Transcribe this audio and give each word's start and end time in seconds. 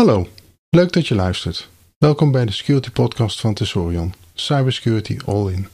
Hallo, 0.00 0.26
leuk 0.70 0.92
dat 0.92 1.06
je 1.06 1.14
luistert. 1.14 1.68
Welkom 1.98 2.32
bij 2.32 2.44
de 2.44 2.52
Security 2.52 2.90
Podcast 2.90 3.40
van 3.40 3.54
Tesorion. 3.54 4.14
Cybersecurity 4.34 5.18
All 5.26 5.52
In. 5.52 5.68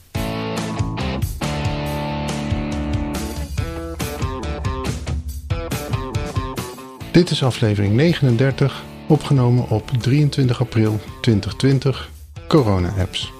Dit 7.11 7.29
is 7.29 7.43
aflevering 7.43 7.93
39, 7.93 8.83
opgenomen 9.07 9.69
op 9.69 9.89
23 9.89 10.61
april 10.61 10.99
2020, 11.21 12.09
Corona-apps. 12.47 13.31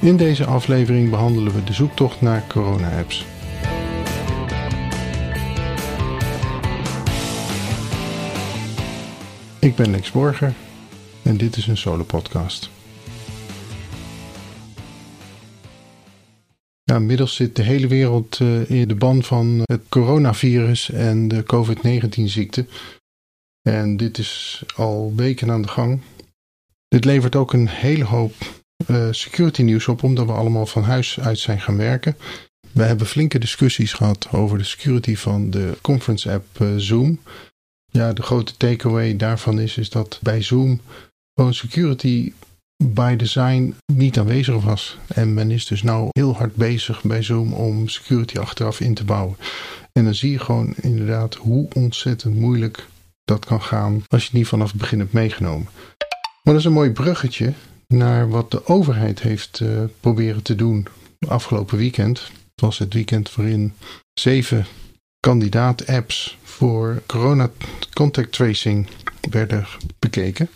In 0.00 0.16
deze 0.16 0.44
aflevering 0.44 1.10
behandelen 1.10 1.54
we 1.54 1.64
de 1.64 1.72
zoektocht 1.72 2.20
naar 2.20 2.44
corona-apps. 2.48 3.26
Ik 9.66 9.74
ben 9.74 9.90
Lex 9.90 10.10
Borger 10.10 10.54
en 11.22 11.36
dit 11.36 11.56
is 11.56 11.66
een 11.66 11.76
solo 11.76 12.04
podcast. 12.04 12.70
Ja, 16.82 16.96
inmiddels 16.96 17.34
zit 17.34 17.56
de 17.56 17.62
hele 17.62 17.86
wereld 17.86 18.38
uh, 18.40 18.70
in 18.70 18.88
de 18.88 18.94
ban 18.94 19.22
van 19.22 19.60
het 19.64 19.80
coronavirus 19.88 20.90
en 20.90 21.28
de 21.28 21.42
COVID-19 21.42 22.22
ziekte. 22.22 22.66
En 23.62 23.96
dit 23.96 24.18
is 24.18 24.62
al 24.76 25.12
weken 25.16 25.50
aan 25.50 25.62
de 25.62 25.68
gang. 25.68 26.00
Dit 26.88 27.04
levert 27.04 27.36
ook 27.36 27.52
een 27.52 27.68
hele 27.68 28.04
hoop 28.04 28.34
uh, 28.86 29.08
security 29.10 29.62
nieuws 29.62 29.88
op, 29.88 30.02
omdat 30.02 30.26
we 30.26 30.32
allemaal 30.32 30.66
van 30.66 30.82
huis 30.82 31.20
uit 31.20 31.38
zijn 31.38 31.60
gaan 31.60 31.76
werken. 31.76 32.16
We 32.72 32.82
hebben 32.82 33.06
flinke 33.06 33.38
discussies 33.38 33.92
gehad 33.92 34.28
over 34.32 34.58
de 34.58 34.64
security 34.64 35.16
van 35.16 35.50
de 35.50 35.78
conference 35.80 36.32
app 36.32 36.58
uh, 36.60 36.68
Zoom. 36.76 37.20
Ja, 37.96 38.12
de 38.12 38.22
grote 38.22 38.56
takeaway 38.56 39.16
daarvan 39.16 39.60
is, 39.60 39.76
is 39.76 39.90
dat 39.90 40.18
bij 40.22 40.42
Zoom 40.42 40.80
gewoon 41.34 41.54
security 41.54 42.32
by 42.84 43.16
design 43.16 43.74
niet 43.92 44.18
aanwezig 44.18 44.62
was. 44.64 44.98
En 45.06 45.34
men 45.34 45.50
is 45.50 45.66
dus 45.66 45.82
nou 45.82 46.08
heel 46.10 46.34
hard 46.34 46.54
bezig 46.54 47.02
bij 47.02 47.22
Zoom 47.22 47.52
om 47.52 47.88
security 47.88 48.38
achteraf 48.38 48.80
in 48.80 48.94
te 48.94 49.04
bouwen. 49.04 49.36
En 49.92 50.04
dan 50.04 50.14
zie 50.14 50.30
je 50.30 50.38
gewoon 50.38 50.74
inderdaad 50.80 51.34
hoe 51.34 51.68
ontzettend 51.72 52.34
moeilijk 52.34 52.86
dat 53.24 53.44
kan 53.44 53.62
gaan 53.62 54.02
als 54.08 54.24
je 54.24 54.36
niet 54.36 54.46
vanaf 54.46 54.68
het 54.68 54.80
begin 54.80 54.98
hebt 54.98 55.12
meegenomen. 55.12 55.68
Maar 56.42 56.54
dat 56.54 56.56
is 56.56 56.64
een 56.64 56.72
mooi 56.72 56.90
bruggetje 56.90 57.52
naar 57.86 58.28
wat 58.28 58.50
de 58.50 58.66
overheid 58.66 59.20
heeft 59.20 59.60
uh, 59.60 59.82
proberen 60.00 60.42
te 60.42 60.54
doen 60.54 60.86
afgelopen 61.28 61.78
weekend. 61.78 62.18
Het 62.20 62.60
was 62.60 62.78
het 62.78 62.94
weekend 62.94 63.34
waarin 63.34 63.72
zeven 64.12 64.66
kandidaat-apps 65.20 66.38
voor 66.56 67.02
corona 67.06 67.50
contact 67.92 68.32
tracing 68.32 68.88
werden 69.30 69.66
bekeken. 69.98 70.48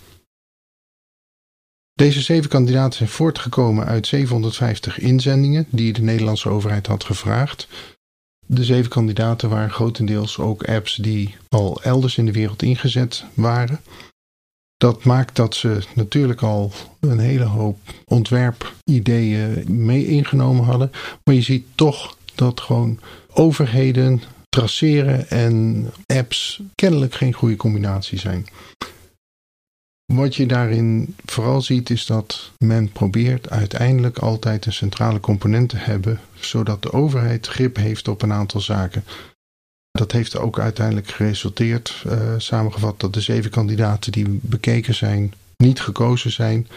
Deze 1.93 2.21
zeven 2.21 2.51
kandidaten 2.51 2.99
zijn 2.99 3.09
voortgekomen 3.09 3.87
uit 3.87 4.07
750 4.07 4.99
inzendingen 4.99 5.67
die 5.71 5.93
de 5.93 6.03
Nederlandse 6.03 6.49
overheid 6.49 6.87
had 6.87 7.05
gevraagd. 7.05 7.69
De 8.47 8.65
zeven 8.65 8.91
kandidaten 8.91 9.49
waren 9.49 9.71
grotendeels 9.71 10.39
ook 10.39 10.65
apps 10.65 10.95
die 10.95 11.37
al 11.49 11.83
elders 11.83 12.17
in 12.17 12.27
de 12.27 12.33
wereld 12.33 12.63
ingezet 12.63 13.25
waren. 13.35 13.81
Dat 14.77 15.05
maakt 15.05 15.37
dat 15.37 15.55
ze 15.55 15.83
natuurlijk 15.95 16.43
al 16.43 16.73
een 17.01 17.19
hele 17.19 17.45
hoop 17.45 17.79
ontwerpideeën 18.05 19.65
mee 19.85 20.07
ingenomen 20.07 20.65
hadden. 20.65 20.91
Maar 21.25 21.35
je 21.35 21.43
ziet 21.43 21.67
toch 21.75 22.17
dat 22.35 22.61
gewoon 22.61 23.01
overheden 23.33 24.23
traceren 24.51 25.29
en 25.29 25.87
apps 26.07 26.61
kennelijk 26.75 27.15
geen 27.15 27.33
goede 27.33 27.57
combinatie 27.57 28.19
zijn. 28.19 28.47
Wat 30.13 30.37
je 30.37 30.47
daarin 30.47 31.15
vooral 31.25 31.63
ziet 31.63 31.91
is 31.91 32.07
dat 32.07 32.51
men 32.59 32.93
probeert 32.93 33.51
uiteindelijk 33.51 34.19
altijd 34.19 34.67
een 34.67 34.73
centrale 34.73 35.21
component 35.21 35.69
te 35.69 35.77
hebben, 35.77 36.21
zodat 36.35 36.83
de 36.83 36.93
overheid 36.93 37.47
grip 37.47 37.77
heeft 37.77 38.09
op 38.09 38.23
een 38.23 38.33
aantal 38.33 38.61
zaken. 38.61 39.05
Dat 39.91 40.13
heeft 40.13 40.37
ook 40.37 40.59
uiteindelijk 40.59 41.09
geresulteerd, 41.11 42.05
uh, 42.07 42.35
samengevat, 42.37 43.01
dat 43.01 43.15
de 43.15 43.21
zeven 43.21 43.51
kandidaten 43.51 44.13
die 44.13 44.39
bekeken 44.43 44.95
zijn, 44.95 45.35
niet 45.57 45.81
gekozen 45.81 46.31
zijn. 46.31 46.69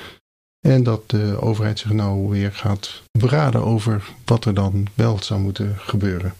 En 0.67 0.83
dat 0.83 1.09
de 1.09 1.37
overheid 1.41 1.79
zich 1.79 1.91
nou 1.91 2.29
weer 2.29 2.51
gaat 2.51 3.01
beraden 3.11 3.63
over 3.63 4.03
wat 4.25 4.45
er 4.45 4.53
dan 4.53 4.87
wel 4.93 5.23
zou 5.23 5.39
moeten 5.39 5.75
gebeuren. 5.77 6.33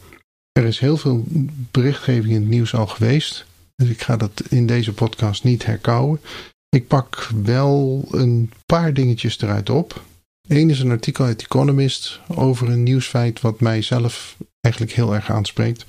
Er 0.53 0.65
is 0.65 0.79
heel 0.79 0.97
veel 0.97 1.23
berichtgeving 1.71 2.33
in 2.33 2.41
het 2.41 2.49
nieuws 2.49 2.73
al 2.73 2.87
geweest. 2.87 3.45
Dus 3.75 3.89
ik 3.89 4.01
ga 4.01 4.17
dat 4.17 4.41
in 4.49 4.67
deze 4.67 4.93
podcast 4.93 5.43
niet 5.43 5.65
herkauwen. 5.65 6.21
Ik 6.69 6.87
pak 6.87 7.29
wel 7.43 8.05
een 8.11 8.51
paar 8.65 8.93
dingetjes 8.93 9.41
eruit 9.41 9.69
op. 9.69 10.03
Eén 10.47 10.69
is 10.69 10.79
een 10.79 10.91
artikel 10.91 11.25
uit 11.25 11.41
Economist 11.41 12.19
over 12.27 12.69
een 12.69 12.83
nieuwsfeit 12.83 13.41
wat 13.41 13.59
mij 13.59 13.81
zelf 13.81 14.37
eigenlijk 14.59 14.95
heel 14.95 15.13
erg 15.13 15.31
aanspreekt. 15.31 15.85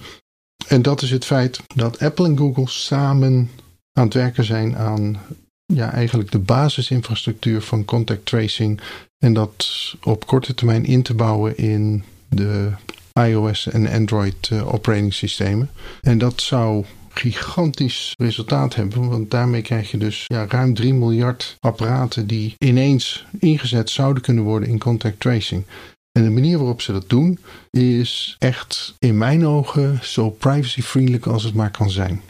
En 0.68 0.82
dat 0.82 1.02
is 1.02 1.10
het 1.10 1.24
feit 1.24 1.60
dat 1.74 1.98
Apple 1.98 2.26
en 2.26 2.38
Google 2.38 2.68
samen 2.68 3.50
aan 3.92 4.04
het 4.04 4.14
werken 4.14 4.44
zijn 4.44 4.76
aan 4.76 5.20
ja, 5.66 5.92
eigenlijk 5.92 6.30
de 6.30 6.38
basisinfrastructuur 6.38 7.62
van 7.62 7.84
contact 7.84 8.26
tracing. 8.26 8.80
En 9.18 9.32
dat 9.32 9.66
op 10.02 10.26
korte 10.26 10.54
termijn 10.54 10.84
in 10.84 11.02
te 11.02 11.14
bouwen 11.14 11.56
in 11.56 12.04
de 12.28 12.72
iOS 13.20 13.66
en 13.66 13.88
Android 13.88 14.50
uh, 14.52 14.74
operating 14.74 15.14
systemen. 15.14 15.70
En 16.00 16.18
dat 16.18 16.40
zou 16.40 16.84
gigantisch 17.08 18.14
resultaat 18.18 18.74
hebben. 18.74 19.08
Want 19.08 19.30
daarmee 19.30 19.62
krijg 19.62 19.90
je 19.90 19.98
dus 19.98 20.24
ja, 20.26 20.46
ruim 20.48 20.74
3 20.74 20.94
miljard 20.94 21.56
apparaten 21.60 22.26
die 22.26 22.54
ineens 22.58 23.26
ingezet 23.38 23.90
zouden 23.90 24.22
kunnen 24.22 24.44
worden 24.44 24.68
in 24.68 24.78
contact 24.78 25.20
tracing. 25.20 25.64
En 26.12 26.24
de 26.24 26.30
manier 26.30 26.58
waarop 26.58 26.80
ze 26.80 26.92
dat 26.92 27.08
doen 27.08 27.38
is 27.70 28.36
echt 28.38 28.94
in 28.98 29.18
mijn 29.18 29.46
ogen 29.46 29.98
zo 30.02 30.30
privacy-vriendelijk 30.30 31.26
als 31.26 31.42
het 31.42 31.54
maar 31.54 31.70
kan 31.70 31.90
zijn. 31.90 32.22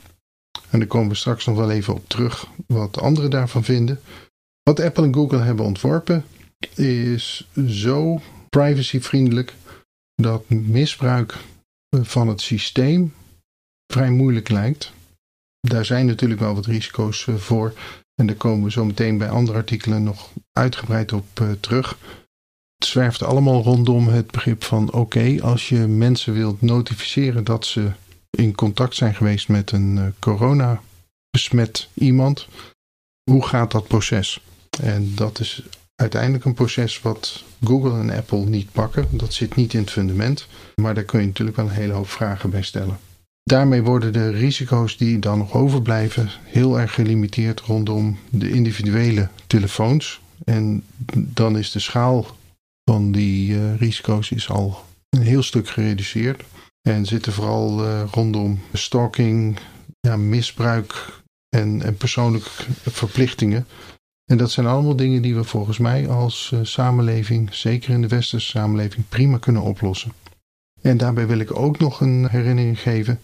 En 0.71 0.79
daar 0.79 0.89
komen 0.89 1.09
we 1.09 1.15
straks 1.15 1.45
nog 1.45 1.57
wel 1.57 1.71
even 1.71 1.95
op 1.95 2.09
terug 2.09 2.47
wat 2.67 3.01
anderen 3.01 3.31
daarvan 3.31 3.65
vinden. 3.65 4.01
Wat 4.63 4.81
Apple 4.81 5.05
en 5.05 5.15
Google 5.15 5.39
hebben 5.39 5.65
ontworpen 5.65 6.25
is 6.75 7.49
zo 7.67 8.21
privacy-vriendelijk 8.51 9.55
dat 10.15 10.49
misbruik 10.49 11.37
van 12.03 12.29
het 12.29 12.41
systeem 12.41 13.15
vrij 13.93 14.11
moeilijk 14.11 14.49
lijkt. 14.49 14.93
Daar 15.61 15.85
zijn 15.85 16.07
natuurlijk 16.07 16.41
wel 16.41 16.55
wat 16.55 16.67
risico's 16.67 17.27
eh, 17.27 17.35
voor. 17.35 17.73
En 18.15 18.27
daar 18.27 18.37
komen 18.37 18.65
we 18.65 18.71
zo 18.71 18.85
meteen 18.85 19.19
bij 19.19 19.29
andere 19.29 19.59
artikelen 19.59 20.03
nog 20.03 20.31
uitgebreid 20.53 21.13
op 21.13 21.41
uh, 21.41 21.53
terug. 21.61 21.99
Het 22.77 22.89
zwerft 22.89 23.23
allemaal 23.23 23.63
rondom 23.63 24.09
het 24.09 24.31
begrip 24.31 24.65
van 24.65 24.93
oké, 24.93 25.43
als 25.43 25.69
je 25.69 25.79
mensen 25.79 26.33
wilt 26.33 26.63
notificeren 26.63 27.45
dat 27.45 27.67
ze 27.67 27.91
in 28.31 28.55
contact 28.55 28.95
zijn 28.95 29.15
geweest 29.15 29.49
met 29.49 29.73
een 29.73 30.15
corona 30.19 30.83
besmet 31.31 31.89
iemand, 31.95 32.49
hoe 33.31 33.47
gaat 33.47 33.71
dat 33.71 33.87
proces? 33.87 34.41
En 34.81 35.15
dat 35.15 35.41
is 35.41 35.63
uiteindelijk 35.95 36.45
een 36.45 36.55
proces 36.55 37.01
wat 37.01 37.45
Google 37.65 37.99
en 37.99 38.11
Apple 38.11 38.45
niet 38.45 38.73
pakken. 38.73 39.07
Dat 39.11 39.33
zit 39.33 39.57
niet 39.57 39.75
in 39.75 39.81
het 39.81 39.91
fundament, 39.91 40.47
maar 40.75 40.95
daar 40.95 41.05
kun 41.05 41.21
je 41.21 41.27
natuurlijk 41.27 41.57
wel 41.57 41.67
een 41.67 41.73
hele 41.73 41.93
hoop 41.93 42.09
vragen 42.09 42.51
bij 42.51 42.63
stellen. 42.63 42.99
Daarmee 43.43 43.83
worden 43.83 44.13
de 44.13 44.31
risico's 44.31 44.97
die 44.97 45.19
dan 45.19 45.39
nog 45.39 45.53
overblijven 45.53 46.31
heel 46.43 46.81
erg 46.81 46.95
gelimiteerd 46.95 47.61
rondom 47.61 48.19
de 48.31 48.51
individuele 48.51 49.29
telefoons. 49.47 50.21
En 50.45 50.85
dan 51.15 51.59
is 51.59 51.71
de 51.71 51.79
schaal 51.79 52.27
van 52.91 53.13
die 53.13 53.55
uh, 53.55 53.77
risico's 53.77 54.31
is 54.31 54.49
al 54.49 54.85
een 55.09 55.23
heel 55.23 55.43
stuk 55.43 55.69
gereduceerd. 55.69 56.43
En 56.89 57.07
zitten 57.07 57.33
vooral 57.33 57.85
uh, 57.85 58.03
rondom 58.11 58.61
stalking, 58.73 59.59
ja, 60.01 60.17
misbruik 60.17 61.23
en, 61.49 61.83
en 61.83 61.97
persoonlijke 61.97 62.51
verplichtingen. 62.83 63.67
En 64.25 64.37
dat 64.37 64.51
zijn 64.51 64.67
allemaal 64.67 64.97
dingen 64.97 65.23
die 65.23 65.35
we 65.35 65.45
volgens 65.45 65.79
mij 65.79 66.09
als 66.09 66.51
uh, 66.55 66.61
samenleving, 66.63 67.55
zeker 67.55 67.91
in 67.91 68.01
de 68.01 68.09
westerse 68.09 68.47
samenleving, 68.51 69.09
prima 69.09 69.39
kunnen 69.39 69.63
oplossen. 69.63 70.13
En 70.81 70.97
daarbij 70.97 71.27
wil 71.27 71.39
ik 71.39 71.59
ook 71.59 71.79
nog 71.79 72.01
een 72.01 72.29
herinnering 72.29 72.81
geven 72.81 73.21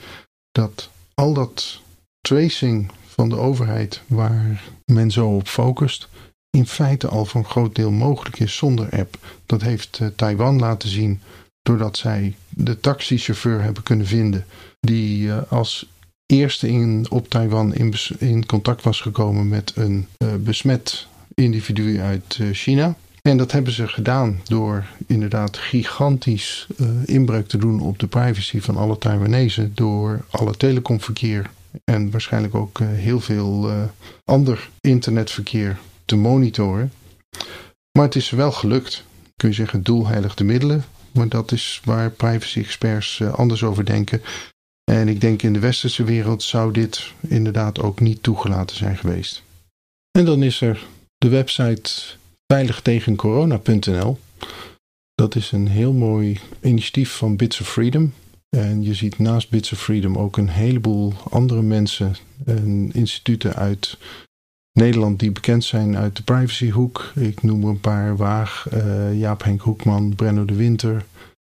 dat 0.52 0.91
al 1.14 1.32
dat 1.32 1.81
tracing 2.20 2.91
van 3.06 3.29
de 3.29 3.37
overheid 3.37 4.02
waar 4.06 4.62
men 4.85 5.11
zo 5.11 5.29
op 5.29 5.49
focust, 5.49 6.08
in 6.50 6.67
feite 6.67 7.08
al 7.08 7.25
voor 7.25 7.41
een 7.41 7.50
groot 7.50 7.75
deel 7.75 7.91
mogelijk 7.91 8.38
is 8.38 8.56
zonder 8.56 8.91
app. 8.91 9.19
Dat 9.47 9.62
heeft 9.62 9.99
uh, 10.02 10.08
Taiwan 10.17 10.58
laten 10.58 10.88
zien 10.88 11.20
doordat 11.62 11.97
zij 11.97 12.37
de 12.49 12.81
taxichauffeur 12.81 13.62
hebben 13.62 13.82
kunnen 13.82 14.06
vinden 14.06 14.47
die 14.81 15.26
uh, 15.26 15.43
als 15.49 15.88
eerste 16.30 16.68
in, 16.68 17.06
op 17.10 17.28
Taiwan 17.28 17.74
in, 17.74 17.94
in 18.18 18.46
contact 18.46 18.82
was 18.82 19.00
gekomen 19.00 19.48
met 19.48 19.72
een 19.74 20.06
uh, 20.18 20.28
besmet 20.38 21.06
individu 21.34 22.00
uit 22.00 22.40
China. 22.52 22.94
En 23.22 23.36
dat 23.36 23.52
hebben 23.52 23.72
ze 23.72 23.88
gedaan 23.88 24.40
door 24.44 24.86
inderdaad 25.06 25.56
gigantisch 25.56 26.66
uh, 26.76 26.88
inbreuk 27.04 27.48
te 27.48 27.58
doen 27.58 27.80
op 27.80 27.98
de 27.98 28.06
privacy 28.06 28.60
van 28.60 28.76
alle 28.76 28.98
Taiwanese. 28.98 29.70
Door 29.74 30.24
alle 30.30 30.56
telecomverkeer 30.56 31.50
en 31.84 32.10
waarschijnlijk 32.10 32.54
ook 32.54 32.78
heel 32.80 33.20
veel 33.20 33.70
ander 34.24 34.68
internetverkeer 34.80 35.78
te 36.04 36.16
monitoren. 36.16 36.92
Maar 37.92 38.04
het 38.04 38.16
is 38.16 38.30
wel 38.30 38.52
gelukt. 38.52 39.04
Kun 39.36 39.48
je 39.48 39.54
zeggen, 39.54 39.82
doel 39.82 40.06
heiligt 40.06 40.38
de 40.38 40.44
middelen. 40.44 40.84
Maar 41.12 41.28
dat 41.28 41.52
is 41.52 41.80
waar 41.84 42.10
privacy-experts 42.10 43.22
anders 43.22 43.62
over 43.62 43.84
denken. 43.84 44.22
En 44.84 45.08
ik 45.08 45.20
denk 45.20 45.42
in 45.42 45.52
de 45.52 45.58
westerse 45.58 46.04
wereld 46.04 46.42
zou 46.42 46.72
dit 46.72 47.12
inderdaad 47.20 47.80
ook 47.80 48.00
niet 48.00 48.22
toegelaten 48.22 48.76
zijn 48.76 48.96
geweest. 48.96 49.42
En 50.10 50.24
dan 50.24 50.42
is 50.42 50.60
er 50.60 50.86
de 51.18 51.28
website 51.28 51.90
veiligtegencorona.nl. 52.46 54.18
Dat 55.14 55.34
is 55.34 55.52
een 55.52 55.68
heel 55.68 55.92
mooi 55.92 56.40
initiatief 56.60 57.10
van 57.16 57.36
Bits 57.36 57.60
of 57.60 57.68
Freedom. 57.68 58.12
En 58.56 58.82
je 58.82 58.94
ziet 58.94 59.18
naast 59.18 59.50
Bits 59.50 59.72
of 59.72 59.80
Freedom 59.80 60.18
ook 60.18 60.36
een 60.36 60.48
heleboel 60.48 61.12
andere 61.30 61.62
mensen 61.62 62.14
en 62.44 62.90
instituten 62.92 63.54
uit 63.54 63.98
Nederland 64.72 65.18
die 65.18 65.30
bekend 65.30 65.64
zijn 65.64 65.96
uit 65.96 66.16
de 66.16 66.22
privacyhoek. 66.22 67.12
Ik 67.14 67.42
noem 67.42 67.64
een 67.64 67.80
paar 67.80 68.16
Waag, 68.16 68.66
uh, 68.74 69.18
Jaap 69.18 69.42
Henk 69.42 69.60
Hoekman, 69.60 70.14
Brenno 70.14 70.44
de 70.44 70.54
Winter. 70.54 71.04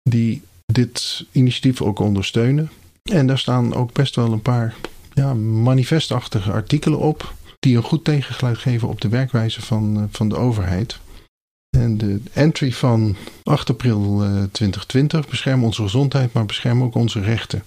Die 0.03 0.43
dit 0.73 1.27
initiatief 1.33 1.83
ook 1.83 1.99
ondersteunen. 1.99 2.71
En 3.03 3.27
daar 3.27 3.39
staan 3.39 3.75
ook 3.75 3.93
best 3.93 4.17
wel 4.17 4.33
een 4.33 4.43
paar 4.43 4.75
ja, 5.15 5.35
manifestachtige 5.35 6.53
artikelen 6.53 6.99
op 6.99 7.35
die 7.61 7.77
een 7.77 7.83
goed 7.83 8.05
tegengeluid 8.05 8.59
geven 8.59 8.89
op 8.89 9.01
de 9.01 9.09
werkwijze 9.09 9.63
van, 9.63 9.97
eh, 9.97 10.03
van 10.11 10.29
de 10.29 10.37
overheid. 10.37 10.99
En 11.71 11.99
de 11.99 12.21
entry 12.33 12.73
van 12.73 13.17
8 13.43 13.71
april 13.71 14.17
2020, 14.53 15.25
eh, 15.25 15.31
bescherm 15.31 15.65
onze 15.65 15.83
gezondheid, 15.83 16.33
maar 16.33 16.47
bescherm 16.47 16.83
ook 16.83 16.95
onze 16.95 17.21
rechten. 17.21 17.65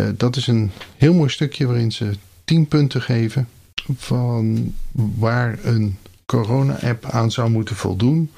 Uh, 0.00 0.08
dat 0.14 0.36
is 0.36 0.46
een 0.46 0.70
heel 0.96 1.14
mooi 1.14 1.30
stukje 1.30 1.66
waarin 1.66 1.92
ze 1.92 2.12
10 2.44 2.68
punten 2.68 3.02
geven 3.02 3.48
van 3.96 4.74
waar 4.94 5.58
een 5.64 5.98
corona-app 6.26 7.04
aan 7.04 7.30
zou 7.30 7.50
moeten 7.50 7.76
voldoen 7.76 8.30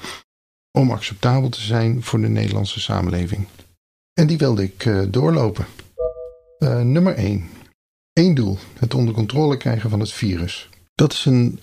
om 0.71 0.91
acceptabel 0.91 1.49
te 1.49 1.61
zijn 1.61 2.03
voor 2.03 2.21
de 2.21 2.27
Nederlandse 2.27 2.79
samenleving. 2.79 3.47
En 4.13 4.27
die 4.27 4.37
wilde 4.37 4.63
ik 4.63 4.89
doorlopen. 5.13 5.65
Uh, 6.59 6.81
nummer 6.81 7.13
1. 7.13 7.43
Eén 8.13 8.35
doel: 8.35 8.57
het 8.79 8.93
onder 8.93 9.13
controle 9.13 9.57
krijgen 9.57 9.89
van 9.89 9.99
het 9.99 10.11
virus. 10.11 10.69
Dat 10.95 11.13
is 11.13 11.25
een 11.25 11.59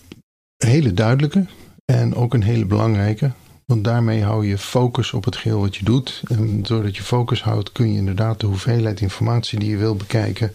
hele 0.56 0.92
duidelijke 0.92 1.46
en 1.84 2.14
ook 2.14 2.34
een 2.34 2.42
hele 2.42 2.64
belangrijke. 2.64 3.32
Want 3.64 3.84
daarmee 3.84 4.22
hou 4.22 4.46
je 4.46 4.58
focus 4.58 5.12
op 5.12 5.24
het 5.24 5.36
geheel 5.36 5.60
wat 5.60 5.76
je 5.76 5.84
doet. 5.84 6.22
En 6.28 6.62
doordat 6.62 6.96
je 6.96 7.02
focus 7.02 7.42
houdt, 7.42 7.72
kun 7.72 7.92
je 7.92 7.98
inderdaad 7.98 8.40
de 8.40 8.46
hoeveelheid 8.46 9.00
informatie 9.00 9.58
die 9.58 9.70
je 9.70 9.76
wil 9.76 9.96
bekijken 9.96 10.52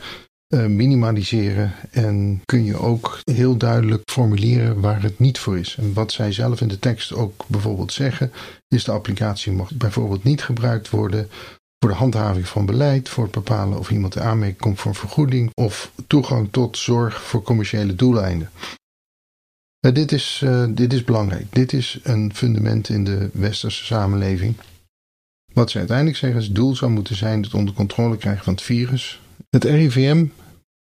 uh, 0.53 0.65
minimaliseren. 0.65 1.73
En 1.91 2.41
kun 2.45 2.63
je 2.63 2.77
ook 2.77 3.19
heel 3.23 3.57
duidelijk 3.57 4.11
formuleren 4.11 4.79
waar 4.81 5.01
het 5.01 5.19
niet 5.19 5.39
voor 5.39 5.57
is. 5.57 5.75
En 5.79 5.93
wat 5.93 6.11
zij 6.11 6.31
zelf 6.31 6.61
in 6.61 6.67
de 6.67 6.79
tekst 6.79 7.13
ook 7.13 7.45
bijvoorbeeld 7.47 7.93
zeggen, 7.93 8.31
is 8.67 8.83
de 8.83 8.91
applicatie 8.91 9.51
mag 9.51 9.71
bijvoorbeeld 9.73 10.23
niet 10.23 10.43
gebruikt 10.43 10.89
worden 10.89 11.29
voor 11.81 11.89
de 11.89 11.97
handhaving 11.97 12.47
van 12.47 12.65
beleid, 12.65 13.09
voor 13.09 13.23
het 13.23 13.33
bepalen 13.33 13.79
of 13.79 13.91
iemand 13.91 14.13
de 14.13 14.21
aanmerking 14.21 14.59
komt 14.59 14.79
voor 14.79 14.95
vergoeding 14.95 15.51
of 15.53 15.91
toegang 16.07 16.47
tot 16.51 16.77
zorg 16.77 17.21
voor 17.21 17.41
commerciële 17.41 17.95
doeleinden. 17.95 18.49
Uh, 19.85 19.93
dit, 19.93 20.11
is, 20.11 20.41
uh, 20.43 20.65
dit 20.69 20.93
is 20.93 21.03
belangrijk. 21.03 21.45
Dit 21.49 21.73
is 21.73 21.99
een 22.03 22.35
fundament 22.35 22.89
in 22.89 23.03
de 23.03 23.29
westerse 23.33 23.85
samenleving. 23.85 24.55
Wat 25.53 25.71
ze 25.71 25.77
uiteindelijk 25.77 26.17
zeggen 26.17 26.39
is: 26.39 26.51
doel 26.51 26.75
zou 26.75 26.91
moeten 26.91 27.15
zijn 27.15 27.41
het 27.41 27.53
onder 27.53 27.73
controle 27.73 28.17
krijgen 28.17 28.43
van 28.43 28.53
het 28.53 28.61
virus. 28.61 29.21
Het 29.49 29.63
RIVM 29.63 30.25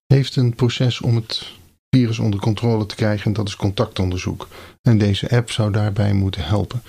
heeft 0.06 0.36
een 0.36 0.56
proces 0.56 1.02
om 1.02 1.16
het 1.16 1.52
virus 1.90 2.20
onder 2.20 2.40
controle 2.40 2.86
te 2.86 2.96
krijgen 2.96 3.26
en 3.26 3.34
dat 3.34 3.48
is 3.48 3.56
contactonderzoek. 3.56 4.48
En 4.82 4.98
deze 4.98 5.30
app 5.30 5.52
zou 5.52 5.72
daarbij 5.72 6.14
moeten 6.14 6.44
helpen. 6.44 6.82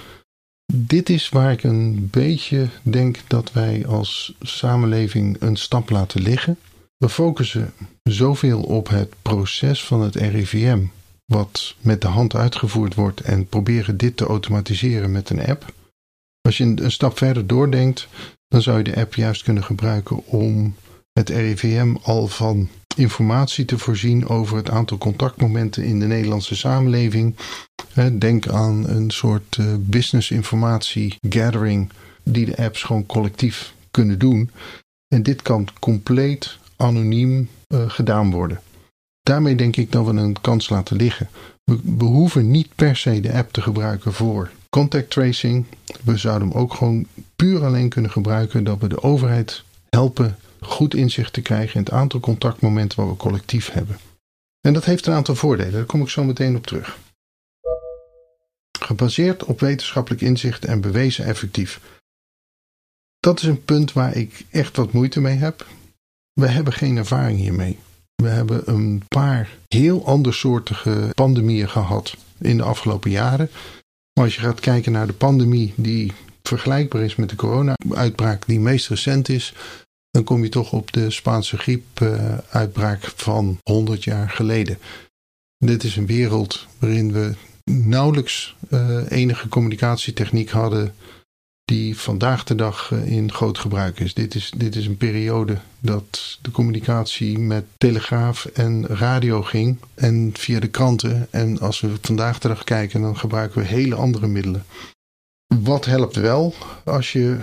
Dit 0.77 1.09
is 1.09 1.29
waar 1.29 1.53
ik 1.53 1.63
een 1.63 2.09
beetje 2.11 2.69
denk 2.83 3.19
dat 3.27 3.53
wij 3.53 3.87
als 3.87 4.35
samenleving 4.41 5.37
een 5.41 5.57
stap 5.57 5.91
laten 5.91 6.23
liggen. 6.23 6.59
We 6.97 7.09
focussen 7.09 7.73
zoveel 8.03 8.63
op 8.63 8.89
het 8.89 9.15
proces 9.23 9.85
van 9.85 10.01
het 10.01 10.15
RIVM, 10.15 10.85
wat 11.25 11.75
met 11.81 12.01
de 12.01 12.07
hand 12.07 12.35
uitgevoerd 12.35 12.95
wordt, 12.95 13.21
en 13.21 13.47
proberen 13.47 13.97
dit 13.97 14.17
te 14.17 14.25
automatiseren 14.25 15.13
met 15.13 15.31
een 15.31 15.47
app. 15.47 15.73
Als 16.41 16.57
je 16.57 16.65
een 16.65 16.93
stap 16.93 17.19
verder 17.19 17.47
doordenkt, 17.47 18.09
dan 18.49 18.63
zou 18.63 18.79
je 18.79 18.85
de 18.85 18.97
app 18.97 19.15
juist 19.15 19.43
kunnen 19.43 19.65
gebruiken 19.65 20.27
om 20.27 20.75
het 21.13 21.29
RIVM 21.29 21.95
al 22.03 22.27
van 22.27 22.69
informatie 22.95 23.65
te 23.65 23.79
voorzien 23.79 24.29
over 24.29 24.57
het 24.57 24.71
aantal 24.71 24.99
contactmomenten 24.99 25.85
in 25.85 26.01
de 26.01 26.07
Nederlandse 26.07 26.57
samenleving. 26.57 27.35
Denk 28.13 28.49
aan 28.49 28.89
een 28.89 29.11
soort 29.11 29.57
eh, 29.59 29.67
business 29.79 30.31
informatie 30.31 31.17
gathering 31.29 31.91
die 32.23 32.47
de 32.47 32.57
apps 32.57 32.83
gewoon 32.83 33.07
collectief 33.07 33.75
kunnen 33.91 34.19
doen. 34.19 34.51
En 35.09 35.23
dit 35.23 35.43
kan 35.43 35.69
compleet 35.81 36.59
anoniem 36.77 37.49
uh, 37.69 37.91
gedaan 37.91 38.31
worden. 38.31 38.61
Daarmee 39.23 39.55
denk 39.55 39.77
ik 39.77 39.93
dat 39.93 40.05
we 40.05 40.11
een 40.11 40.41
kans 40.41 40.69
laten 40.69 40.97
liggen. 40.97 41.29
We 41.65 42.05
hoeven 42.05 42.51
niet 42.51 42.69
per 42.75 42.97
se 42.97 43.21
de 43.21 43.33
app 43.33 43.53
te 43.53 43.63
gebruiken 43.63 44.13
voor 44.13 44.51
contact 44.71 45.11
tracing. 45.11 45.65
We 46.05 46.17
zouden 46.17 46.49
hem 46.49 46.57
ook 46.57 46.75
gewoon 46.75 47.07
puur 47.37 47.65
alleen 47.65 47.89
kunnen 47.89 48.11
gebruiken 48.11 48.65
dat 48.65 48.79
we 48.79 48.89
de 48.89 49.03
overheid 49.03 49.63
helpen 49.91 50.39
goed 50.65 50.95
inzicht 50.95 51.33
te 51.33 51.43
krijgen 51.43 51.75
in 51.75 51.81
het 51.81 51.93
aantal 51.93 52.21
contactmomenten 52.21 52.99
wat 53.01 53.09
we 53.09 53.17
collectief 53.17 53.71
hebben. 53.71 53.99
En 54.61 54.73
dat 54.73 54.85
heeft 54.85 55.07
een 55.07 55.15
aantal 55.15 55.35
voordelen, 55.35 55.73
daar 55.73 55.85
kom 55.85 56.03
ik 56.03 56.09
zo 56.09 56.25
meteen 56.25 56.57
op 56.57 56.67
terug. 56.67 56.99
Gebaseerd 58.79 59.45
op 59.45 59.61
wetenschappelijk 59.61 60.23
inzicht 60.23 60.65
en 60.65 60.81
bewezen 60.81 61.25
effectief. 61.25 61.81
Dat 63.21 63.39
is 63.39 63.47
een 63.47 63.65
punt 63.65 63.93
waar 63.93 64.17
ik 64.17 64.45
echt 64.51 64.77
wat 64.77 64.93
moeite 64.93 65.21
mee 65.21 65.37
heb. 65.37 65.67
We 66.33 66.49
hebben 66.49 66.73
geen 66.73 66.97
ervaring 66.97 67.39
hiermee. 67.39 67.79
We 68.15 68.29
hebben 68.29 68.63
een 68.65 69.03
paar 69.09 69.51
heel 69.69 70.07
andersoortige 70.07 71.11
pandemieën 71.15 71.69
gehad 71.69 72.17
in 72.39 72.57
de 72.57 72.63
afgelopen 72.63 73.11
jaren. 73.11 73.51
Maar 74.13 74.25
als 74.25 74.35
je 74.35 74.41
gaat 74.41 74.61
kijken 74.61 74.93
naar 74.93 75.07
de 75.07 75.13
pandemie 75.13 75.73
die 75.77 76.13
vergelijkbaar 76.43 77.03
is 77.03 77.17
met 77.17 77.29
de 77.29 77.37
corona-uitbraak 77.37 78.47
die 78.47 78.61
meest 78.61 78.89
recent 78.89 79.29
is, 79.29 79.55
dan 80.15 80.25
kom 80.25 80.43
je 80.43 80.49
toch 80.49 80.73
op 80.73 80.93
de 80.93 81.11
Spaanse 81.11 81.59
griepuitbraak 81.59 83.13
van 83.17 83.59
100 83.63 84.05
jaar 84.05 84.31
geleden. 84.31 84.79
Dit 85.59 85.85
is 85.85 85.97
een 85.97 86.07
wereld 86.07 86.67
waarin 86.79 87.13
we 87.13 87.35
nauwelijks 87.65 88.57
uh, 88.71 89.11
enige 89.11 89.49
communicatietechniek 89.49 90.51
hadden 90.51 90.95
die 91.65 91.99
vandaag 91.99 92.45
de 92.45 92.55
dag 92.55 92.91
uh, 92.91 93.07
in 93.07 93.33
groot 93.33 93.59
gebruik 93.59 94.01
is. 94.01 94.15
Dit, 94.15 94.35
is. 94.35 94.53
dit 94.57 94.77
is 94.77 94.87
een 94.87 94.97
periode 94.97 95.59
dat 95.81 96.39
de 96.43 96.51
communicatie 96.51 97.39
met 97.39 97.65
telegraaf 97.79 98.45
en 98.45 98.87
radio 98.87 99.43
ging 99.43 99.79
en 99.95 100.31
via 100.35 100.61
de 100.61 100.69
kranten. 100.69 101.27
En 101.31 101.61
als 101.61 101.81
we 101.81 101.95
vandaag 102.01 102.39
de 102.39 102.49
dag 102.49 102.65
kijken, 102.65 103.01
dan 103.01 103.19
gebruiken 103.19 103.61
we 103.61 103.67
hele 103.67 103.95
andere 103.95 104.27
middelen. 104.27 104.65
Wat 105.63 105.85
helpt 105.85 106.17
wel? 106.17 106.55
Als 106.85 107.13
je, 107.13 107.39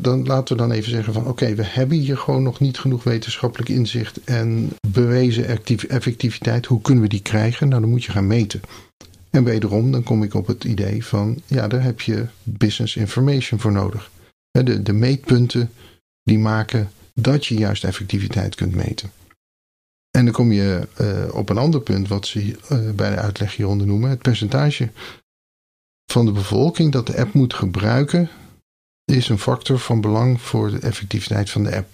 dan 0.00 0.26
laten 0.26 0.56
we 0.56 0.62
dan 0.62 0.72
even 0.72 0.90
zeggen 0.90 1.12
van 1.12 1.26
oké, 1.26 1.54
we 1.54 1.64
hebben 1.64 1.98
hier 1.98 2.16
gewoon 2.16 2.42
nog 2.42 2.60
niet 2.60 2.78
genoeg 2.78 3.02
wetenschappelijk 3.02 3.68
inzicht 3.68 4.24
en 4.24 4.70
bewezen 4.88 5.46
effectiviteit. 5.88 6.66
Hoe 6.66 6.80
kunnen 6.80 7.02
we 7.02 7.08
die 7.08 7.22
krijgen? 7.22 7.68
Nou, 7.68 7.80
dan 7.80 7.90
moet 7.90 8.04
je 8.04 8.12
gaan 8.12 8.26
meten. 8.26 8.60
En 9.30 9.44
wederom, 9.44 9.92
dan 9.92 10.02
kom 10.02 10.22
ik 10.22 10.34
op 10.34 10.46
het 10.46 10.64
idee 10.64 11.04
van 11.04 11.40
ja, 11.46 11.68
daar 11.68 11.82
heb 11.82 12.00
je 12.00 12.26
business 12.42 12.96
information 12.96 13.60
voor 13.60 13.72
nodig. 13.72 14.10
De, 14.50 14.82
de 14.82 14.92
meetpunten 14.92 15.70
die 16.22 16.38
maken 16.38 16.90
dat 17.14 17.46
je 17.46 17.54
juist 17.54 17.84
effectiviteit 17.84 18.54
kunt 18.54 18.74
meten. 18.74 19.10
En 20.10 20.24
dan 20.24 20.34
kom 20.34 20.52
je 20.52 20.88
uh, 21.00 21.34
op 21.34 21.48
een 21.48 21.58
ander 21.58 21.80
punt 21.80 22.08
wat 22.08 22.26
ze 22.26 22.40
uh, 22.44 22.90
bij 22.90 23.10
de 23.10 23.16
uitleg 23.16 23.56
hieronder 23.56 23.86
noemen, 23.86 24.10
het 24.10 24.22
percentage 24.22 24.88
van 26.12 26.26
de 26.26 26.32
bevolking 26.32 26.92
dat 26.92 27.06
de 27.06 27.18
app 27.18 27.32
moet 27.32 27.54
gebruiken, 27.54 28.30
is 29.04 29.28
een 29.28 29.38
factor 29.38 29.78
van 29.78 30.00
belang 30.00 30.40
voor 30.40 30.70
de 30.70 30.78
effectiviteit 30.78 31.50
van 31.50 31.62
de 31.62 31.76
app. 31.76 31.88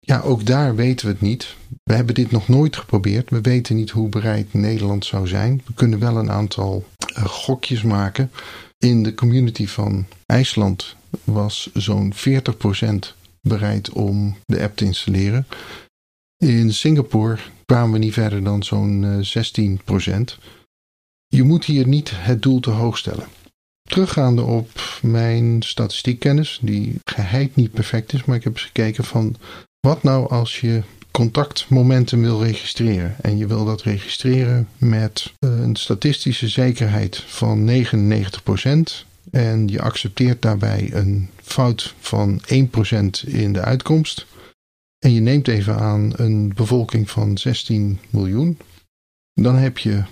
Ja, 0.00 0.20
ook 0.20 0.46
daar 0.46 0.74
weten 0.74 1.06
we 1.06 1.12
het 1.12 1.20
niet. 1.20 1.56
We 1.82 1.94
hebben 1.94 2.14
dit 2.14 2.30
nog 2.30 2.48
nooit 2.48 2.76
geprobeerd. 2.76 3.30
We 3.30 3.40
weten 3.40 3.76
niet 3.76 3.90
hoe 3.90 4.08
bereid 4.08 4.52
Nederland 4.52 5.04
zou 5.04 5.26
zijn. 5.26 5.62
We 5.66 5.74
kunnen 5.74 5.98
wel 5.98 6.16
een 6.16 6.30
aantal 6.30 6.84
uh, 7.16 7.24
gokjes 7.24 7.82
maken. 7.82 8.30
In 8.78 9.02
de 9.02 9.14
community 9.14 9.66
van 9.66 10.06
IJsland 10.26 10.96
was 11.24 11.70
zo'n 11.74 12.12
40% 12.14 12.94
bereid 13.40 13.90
om 13.90 14.36
de 14.44 14.62
app 14.62 14.76
te 14.76 14.84
installeren. 14.84 15.46
In 16.36 16.72
Singapore 16.72 17.38
kwamen 17.64 17.92
we 17.92 17.98
niet 17.98 18.12
verder 18.12 18.44
dan 18.44 18.62
zo'n 18.62 19.02
uh, 19.02 19.78
16%. 20.38 20.38
Je 21.34 21.42
moet 21.42 21.64
hier 21.64 21.86
niet 21.86 22.10
het 22.14 22.42
doel 22.42 22.60
te 22.60 22.70
hoog 22.70 22.98
stellen. 22.98 23.26
Teruggaande 23.82 24.42
op 24.42 24.98
mijn 25.02 25.62
statistiekkennis, 25.62 26.58
die 26.62 27.00
geheid 27.04 27.56
niet 27.56 27.72
perfect 27.72 28.12
is, 28.12 28.24
maar 28.24 28.36
ik 28.36 28.44
heb 28.44 28.52
eens 28.52 28.62
gekeken 28.62 29.04
van 29.04 29.36
wat 29.80 30.02
nou 30.02 30.28
als 30.28 30.60
je 30.60 30.82
contactmomenten 31.10 32.20
wil 32.20 32.42
registreren. 32.42 33.16
En 33.20 33.36
je 33.36 33.46
wil 33.46 33.64
dat 33.64 33.82
registreren 33.82 34.68
met 34.78 35.32
een 35.38 35.76
statistische 35.76 36.48
zekerheid 36.48 37.16
van 37.16 37.70
99%. 37.70 39.06
En 39.30 39.68
je 39.68 39.82
accepteert 39.82 40.42
daarbij 40.42 40.90
een 40.92 41.28
fout 41.42 41.94
van 41.98 42.40
1% 42.40 42.46
in 43.26 43.52
de 43.52 43.60
uitkomst. 43.60 44.26
En 44.98 45.12
je 45.12 45.20
neemt 45.20 45.48
even 45.48 45.78
aan 45.78 46.12
een 46.16 46.52
bevolking 46.54 47.10
van 47.10 47.38
16 47.38 47.98
miljoen. 48.10 48.58
Dan 49.32 49.56
heb 49.56 49.78
je 49.78 50.02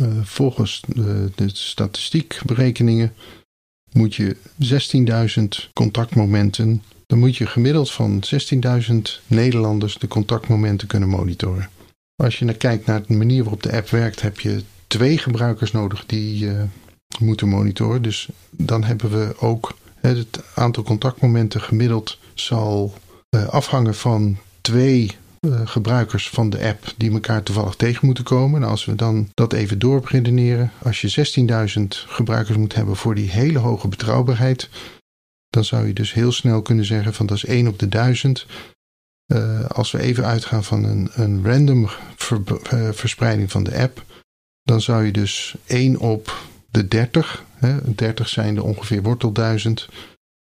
uh, 0.00 0.08
volgens 0.22 0.82
de, 0.86 1.30
de 1.34 1.48
statistiekberekeningen 1.52 3.14
moet 3.92 4.14
je 4.14 4.36
16.000 5.66 5.72
contactmomenten. 5.72 6.82
Dan 7.06 7.18
moet 7.18 7.36
je 7.36 7.46
gemiddeld 7.46 7.90
van 7.90 8.22
16.000 8.90 8.96
Nederlanders 9.26 9.98
de 9.98 10.08
contactmomenten 10.08 10.88
kunnen 10.88 11.08
monitoren. 11.08 11.70
Als 12.16 12.38
je 12.38 12.44
naar 12.44 12.54
kijkt 12.54 12.86
naar 12.86 13.06
de 13.06 13.14
manier 13.14 13.42
waarop 13.42 13.62
de 13.62 13.72
app 13.72 13.88
werkt, 13.88 14.20
heb 14.20 14.40
je 14.40 14.62
twee 14.86 15.18
gebruikers 15.18 15.72
nodig 15.72 16.06
die 16.06 16.44
uh, 16.44 16.62
moeten 17.18 17.48
monitoren. 17.48 18.02
Dus 18.02 18.28
dan 18.50 18.84
hebben 18.84 19.10
we 19.10 19.34
ook 19.38 19.76
het 20.00 20.40
aantal 20.54 20.82
contactmomenten 20.82 21.60
gemiddeld 21.60 22.18
zal 22.34 22.94
uh, 23.30 23.46
afhangen 23.46 23.94
van 23.94 24.36
twee 24.60 25.16
uh, 25.46 25.60
gebruikers 25.64 26.28
van 26.28 26.50
de 26.50 26.66
app 26.66 26.94
die 26.96 27.12
elkaar 27.12 27.42
toevallig 27.42 27.74
tegen 27.74 28.06
moeten 28.06 28.24
komen. 28.24 28.60
Nou, 28.60 28.72
als 28.72 28.84
we 28.84 28.94
dan 28.94 29.28
dat 29.34 29.52
even 29.52 29.78
doorredeneren, 29.78 30.72
als 30.82 31.00
je 31.00 31.46
16.000 31.78 31.82
gebruikers 31.88 32.56
moet 32.56 32.74
hebben 32.74 32.96
voor 32.96 33.14
die 33.14 33.30
hele 33.30 33.58
hoge 33.58 33.88
betrouwbaarheid, 33.88 34.68
dan 35.48 35.64
zou 35.64 35.86
je 35.86 35.92
dus 35.92 36.12
heel 36.12 36.32
snel 36.32 36.62
kunnen 36.62 36.84
zeggen 36.84 37.14
van 37.14 37.26
dat 37.26 37.36
is 37.36 37.44
1 37.44 37.66
op 37.66 37.78
de 37.78 37.88
1000. 37.88 38.46
Uh, 39.32 39.64
als 39.64 39.90
we 39.90 40.00
even 40.00 40.24
uitgaan 40.24 40.64
van 40.64 40.84
een, 40.84 41.10
een 41.12 41.44
random 41.44 41.82
uh, 41.82 42.88
verspreiding 42.92 43.50
van 43.50 43.64
de 43.64 43.78
app, 43.78 44.04
dan 44.62 44.80
zou 44.80 45.04
je 45.04 45.12
dus 45.12 45.54
1 45.66 45.98
op 45.98 46.44
de 46.70 46.88
30, 46.88 47.44
hè, 47.54 47.94
30 47.94 48.28
zijn 48.28 48.54
de 48.54 48.62
ongeveer 48.62 49.02
wortel 49.02 49.32
1000, 49.32 49.88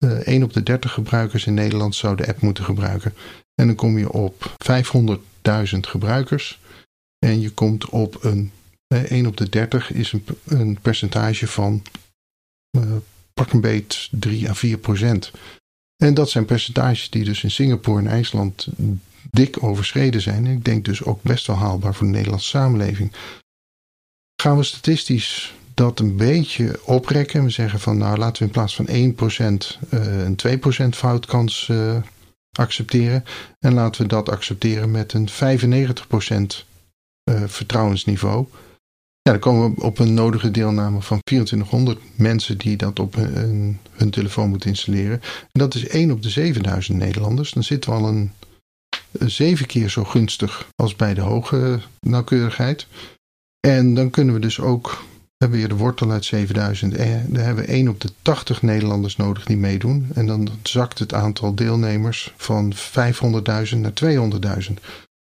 uh, 0.04 0.10
1 0.10 0.42
op 0.42 0.52
de 0.52 0.62
30 0.62 0.92
gebruikers 0.92 1.46
in 1.46 1.54
Nederland 1.54 1.94
zou 1.94 2.16
de 2.16 2.26
app 2.26 2.40
moeten 2.40 2.64
gebruiken. 2.64 3.14
En 3.58 3.66
dan 3.66 3.76
kom 3.76 3.98
je 3.98 4.12
op 4.12 4.56
500.000 4.72 5.78
gebruikers. 5.80 6.60
En 7.18 7.40
je 7.40 7.50
komt 7.50 7.88
op 7.88 8.24
een 8.24 8.52
1 8.86 9.26
op 9.26 9.36
de 9.36 9.48
30 9.48 9.92
is 9.92 10.12
een, 10.12 10.24
een 10.44 10.78
percentage 10.82 11.46
van 11.46 11.82
uh, 12.78 12.92
pak 13.34 13.52
een 13.52 13.60
beet 13.60 14.08
3 14.10 14.48
à 14.48 14.54
4 14.54 14.78
procent. 14.78 15.30
En 15.96 16.14
dat 16.14 16.30
zijn 16.30 16.44
percentages 16.44 17.10
die 17.10 17.24
dus 17.24 17.42
in 17.42 17.50
Singapore 17.50 18.00
en 18.00 18.06
IJsland 18.06 18.68
dik 19.30 19.62
overschreden 19.62 20.20
zijn. 20.20 20.46
En 20.46 20.52
ik 20.52 20.64
denk 20.64 20.84
dus 20.84 21.04
ook 21.04 21.22
best 21.22 21.46
wel 21.46 21.56
haalbaar 21.56 21.94
voor 21.94 22.06
de 22.06 22.12
Nederlandse 22.12 22.48
samenleving. 22.48 23.12
Gaan 24.42 24.56
we 24.56 24.62
statistisch 24.62 25.54
dat 25.74 26.00
een 26.00 26.16
beetje 26.16 26.80
oprekken. 26.84 27.44
We 27.44 27.50
zeggen 27.50 27.80
van 27.80 27.98
nou 27.98 28.18
laten 28.18 28.38
we 28.38 28.44
in 28.44 28.54
plaats 28.54 28.74
van 28.74 28.86
1% 28.86 28.90
uh, 29.90 30.24
een 30.24 30.36
2% 30.94 30.96
foutkans 30.96 31.68
accepteren. 32.58 33.24
En 33.58 33.74
laten 33.74 34.02
we 34.02 34.08
dat 34.08 34.28
accepteren 34.28 34.90
met 34.90 35.12
een 35.12 35.28
95% 35.28 35.32
uh, 37.30 37.42
vertrouwensniveau. 37.46 38.46
Ja, 39.22 39.34
dan 39.34 39.38
komen 39.38 39.74
we 39.74 39.82
op 39.82 39.98
een 39.98 40.14
nodige 40.14 40.50
deelname 40.50 41.02
van 41.02 41.18
2400 41.22 42.00
mensen 42.16 42.58
die 42.58 42.76
dat 42.76 42.98
op 42.98 43.14
hun, 43.14 43.78
hun 43.90 44.10
telefoon 44.10 44.48
moeten 44.48 44.68
installeren. 44.68 45.20
En 45.22 45.60
dat 45.60 45.74
is 45.74 45.86
1 45.86 46.10
op 46.10 46.22
de 46.22 46.30
7000 46.30 46.98
Nederlanders. 46.98 47.52
Dan 47.52 47.62
zitten 47.62 47.90
we 47.90 47.96
al 47.96 48.08
een, 48.08 48.32
een 49.12 49.30
zeven 49.30 49.66
keer 49.66 49.88
zo 49.88 50.04
gunstig 50.04 50.68
als 50.74 50.96
bij 50.96 51.14
de 51.14 51.20
hoge 51.20 51.80
nauwkeurigheid. 52.00 52.86
En 53.60 53.94
dan 53.94 54.10
kunnen 54.10 54.34
we 54.34 54.40
dus 54.40 54.60
ook 54.60 55.04
hebben 55.38 55.60
we 55.60 55.68
de 55.68 55.76
wortel 55.76 56.10
uit 56.10 56.24
7000. 56.24 56.94
En 56.94 57.34
hebben 57.34 57.64
we 57.64 57.70
1 57.70 57.88
op 57.88 58.00
de 58.00 58.10
80 58.22 58.62
Nederlanders 58.62 59.16
nodig 59.16 59.44
die 59.44 59.56
meedoen. 59.56 60.08
En 60.14 60.26
dan 60.26 60.48
zakt 60.62 60.98
het 60.98 61.14
aantal 61.14 61.54
deelnemers 61.54 62.32
van 62.36 62.74
500.000 62.74 63.76
naar 63.76 63.92
200.000. 64.68 64.74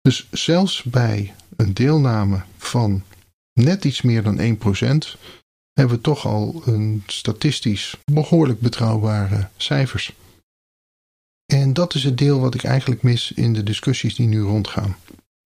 Dus 0.01 0.27
zelfs 0.32 0.84
bij 0.84 1.34
een 1.56 1.74
deelname 1.74 2.41
van 2.58 3.03
net 3.53 3.86
iets 3.86 4.01
meer 4.01 4.24
dan 4.24 4.38
1%, 4.38 5.20
hebben 5.74 5.96
we 5.96 6.01
toch 6.01 6.25
al 6.25 6.62
een 6.65 7.03
statistisch 7.08 7.98
behoorlijk 8.12 8.60
betrouwbare 8.60 9.48
cijfers. 9.58 10.13
En 11.46 11.74
dat 11.74 11.94
is 11.94 12.03
het 12.03 12.18
deel 12.18 12.39
wat 12.39 12.53
ik 12.53 12.63
eigenlijk 12.63 13.01
mis 13.03 13.32
in 13.32 13.53
de 13.53 13.63
discussies 13.63 14.15
die 14.15 14.27
nu 14.27 14.41
rondgaan. 14.41 14.96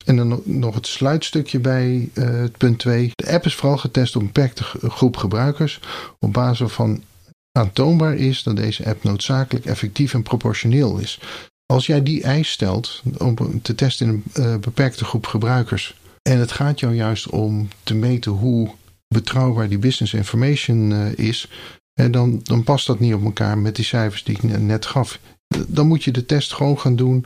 En 0.06 0.16
dan 0.16 0.42
nog 0.44 0.76
het 0.76 0.88
sluitstukje 0.88 1.60
bij 1.60 2.10
uh, 2.14 2.26
het 2.26 2.58
punt 2.58 2.80
2. 2.80 3.12
De 3.16 3.32
app 3.32 3.46
is 3.46 3.56
vooral 3.56 3.78
getest 3.78 4.16
op 4.16 4.22
een 4.22 4.28
beperkte 4.28 4.64
groep 4.64 5.18
gebruikers. 5.18 5.80
Op 6.20 6.34
basis 6.34 6.60
waarvan 6.60 7.04
aantoonbaar 7.52 8.16
is 8.16 8.44
dat 8.44 8.56
deze 8.56 8.86
app 8.86 9.04
noodzakelijk 9.04 9.66
effectief 9.66 10.14
en 10.14 10.24
proportioneel 10.24 10.98
is. 10.98 11.20
Als 11.66 11.86
jij 11.86 12.04
die 12.04 12.24
eis 12.24 12.52
stelt 12.52 13.04
om 13.18 13.62
te 13.62 13.76
testen 13.76 14.08
in 14.08 14.24
een 14.34 14.44
uh, 14.44 14.58
beperkte 14.58 15.06
groep 15.06 15.26
gebruikers. 15.26 15.96
En 16.22 16.40
het 16.40 16.52
gaat 16.52 16.80
jou 16.80 16.96
juist 16.96 17.30
om 17.30 17.68
te 17.84 17.94
meten 17.96 18.32
hoe 18.32 18.70
betrouwbaar 19.08 19.70
die 19.70 19.78
business 19.78 20.14
information 20.14 20.92
uh, 20.92 21.18
is. 21.18 21.50
En 21.94 22.12
dan, 22.12 22.40
dan 22.44 22.64
past 22.64 22.88
dat 22.88 23.00
niet 23.00 23.14
op 23.14 23.24
elkaar 23.24 23.58
met 23.58 23.76
die 23.76 23.86
cijfers 23.86 24.24
die 24.24 24.36
ik 24.36 24.60
net 24.60 24.86
gaf. 24.86 25.20
Dan 25.68 25.88
moet 25.88 26.04
je 26.04 26.12
de 26.12 26.26
test 26.26 26.54
gewoon 26.54 26.80
gaan 26.80 26.96
doen 26.96 27.26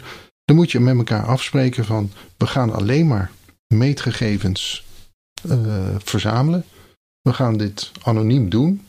dan 0.50 0.58
moet 0.58 0.72
je 0.72 0.80
met 0.80 0.98
elkaar 0.98 1.26
afspreken 1.26 1.86
van 1.86 2.12
we 2.38 2.48
gaan 2.48 2.74
alleen 2.74 3.08
maar 3.08 3.32
meetgegevens 3.68 4.86
uh, 5.46 5.96
verzamelen. 5.98 6.66
We 7.22 7.34
gaan 7.34 7.58
dit 7.58 7.92
anoniem 8.02 8.50
doen. 8.50 8.86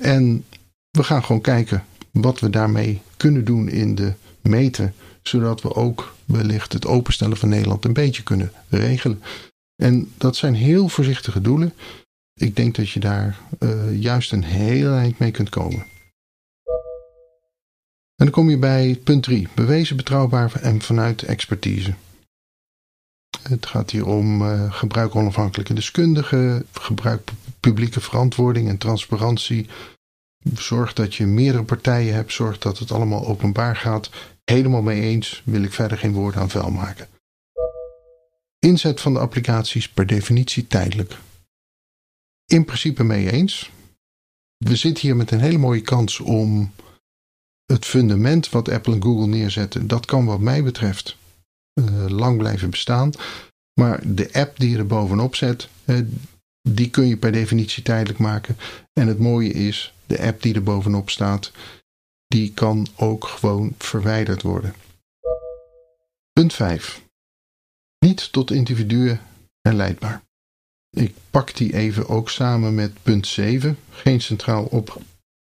En 0.00 0.44
we 0.90 1.02
gaan 1.02 1.24
gewoon 1.24 1.40
kijken 1.40 1.84
wat 2.10 2.40
we 2.40 2.50
daarmee 2.50 3.02
kunnen 3.16 3.44
doen 3.44 3.68
in 3.68 3.94
de 3.94 4.12
meten. 4.40 4.94
Zodat 5.22 5.62
we 5.62 5.74
ook 5.74 6.14
wellicht 6.24 6.72
het 6.72 6.86
openstellen 6.86 7.36
van 7.36 7.48
Nederland 7.48 7.84
een 7.84 7.92
beetje 7.92 8.22
kunnen 8.22 8.52
regelen. 8.68 9.22
En 9.82 10.12
dat 10.18 10.36
zijn 10.36 10.54
heel 10.54 10.88
voorzichtige 10.88 11.40
doelen. 11.40 11.72
Ik 12.34 12.56
denk 12.56 12.74
dat 12.74 12.90
je 12.90 13.00
daar 13.00 13.38
uh, 13.58 14.00
juist 14.00 14.32
een 14.32 14.44
heel 14.44 14.92
eind 14.92 15.18
mee 15.18 15.30
kunt 15.30 15.48
komen. 15.48 15.86
En 18.16 18.24
dan 18.24 18.30
kom 18.30 18.50
je 18.50 18.58
bij 18.58 19.00
punt 19.04 19.22
3. 19.22 19.48
Bewezen, 19.54 19.96
betrouwbaar 19.96 20.60
en 20.60 20.80
vanuit 20.80 21.22
expertise. 21.22 21.94
Het 23.42 23.66
gaat 23.66 23.90
hier 23.90 24.06
om 24.06 24.42
uh, 24.42 24.72
gebruik 24.72 25.14
onafhankelijke 25.14 25.74
deskundigen, 25.74 26.66
gebruik 26.72 27.30
publieke 27.60 28.00
verantwoording 28.00 28.68
en 28.68 28.78
transparantie. 28.78 29.68
Zorg 30.54 30.92
dat 30.92 31.14
je 31.14 31.26
meerdere 31.26 31.64
partijen 31.64 32.14
hebt, 32.14 32.32
zorg 32.32 32.58
dat 32.58 32.78
het 32.78 32.92
allemaal 32.92 33.26
openbaar 33.26 33.76
gaat. 33.76 34.10
Helemaal 34.44 34.82
mee 34.82 35.00
eens, 35.00 35.42
wil 35.44 35.62
ik 35.62 35.72
verder 35.72 35.98
geen 35.98 36.12
woorden 36.12 36.40
aan 36.40 36.50
vuil 36.50 36.70
maken. 36.70 37.08
Inzet 38.58 39.00
van 39.00 39.12
de 39.12 39.18
applicaties 39.18 39.88
per 39.88 40.06
definitie 40.06 40.66
tijdelijk. 40.66 41.18
In 42.46 42.64
principe 42.64 43.04
mee 43.04 43.30
eens. 43.30 43.70
We 44.56 44.76
zitten 44.76 45.06
hier 45.06 45.16
met 45.16 45.30
een 45.30 45.40
hele 45.40 45.58
mooie 45.58 45.80
kans 45.80 46.20
om 46.20 46.72
het 47.66 47.84
fundament 47.84 48.48
wat 48.48 48.68
Apple 48.68 48.94
en 48.94 49.02
Google 49.02 49.26
neerzetten, 49.26 49.86
dat 49.86 50.06
kan 50.06 50.24
wat 50.24 50.40
mij 50.40 50.62
betreft 50.62 51.16
uh, 51.74 52.08
lang 52.08 52.38
blijven 52.38 52.70
bestaan. 52.70 53.10
Maar 53.80 54.14
de 54.14 54.32
app 54.32 54.58
die 54.58 54.70
je 54.70 54.78
er 54.78 54.86
bovenop 54.86 55.34
zet, 55.34 55.68
die 56.68 56.90
kun 56.90 57.06
je 57.06 57.16
per 57.16 57.32
definitie 57.32 57.82
tijdelijk 57.82 58.18
maken. 58.18 58.56
En 58.92 59.06
het 59.06 59.18
mooie 59.18 59.52
is, 59.52 59.94
de 60.06 60.22
app 60.22 60.42
die 60.42 60.54
er 60.54 60.62
bovenop 60.62 61.10
staat, 61.10 61.52
die 62.26 62.52
kan 62.52 62.86
ook 62.96 63.24
gewoon 63.24 63.74
verwijderd 63.78 64.42
worden. 64.42 64.74
Punt 66.32 66.52
5. 66.52 67.02
Niet 67.98 68.32
tot 68.32 68.50
individuen 68.50 69.20
herleidbaar. 69.60 70.22
Ik 70.90 71.14
pak 71.30 71.56
die 71.56 71.74
even 71.74 72.08
ook 72.08 72.30
samen 72.30 72.74
met 72.74 73.02
punt 73.02 73.26
7. 73.26 73.78
Geen 73.90 74.20
centraal 74.20 74.64
op 74.64 75.00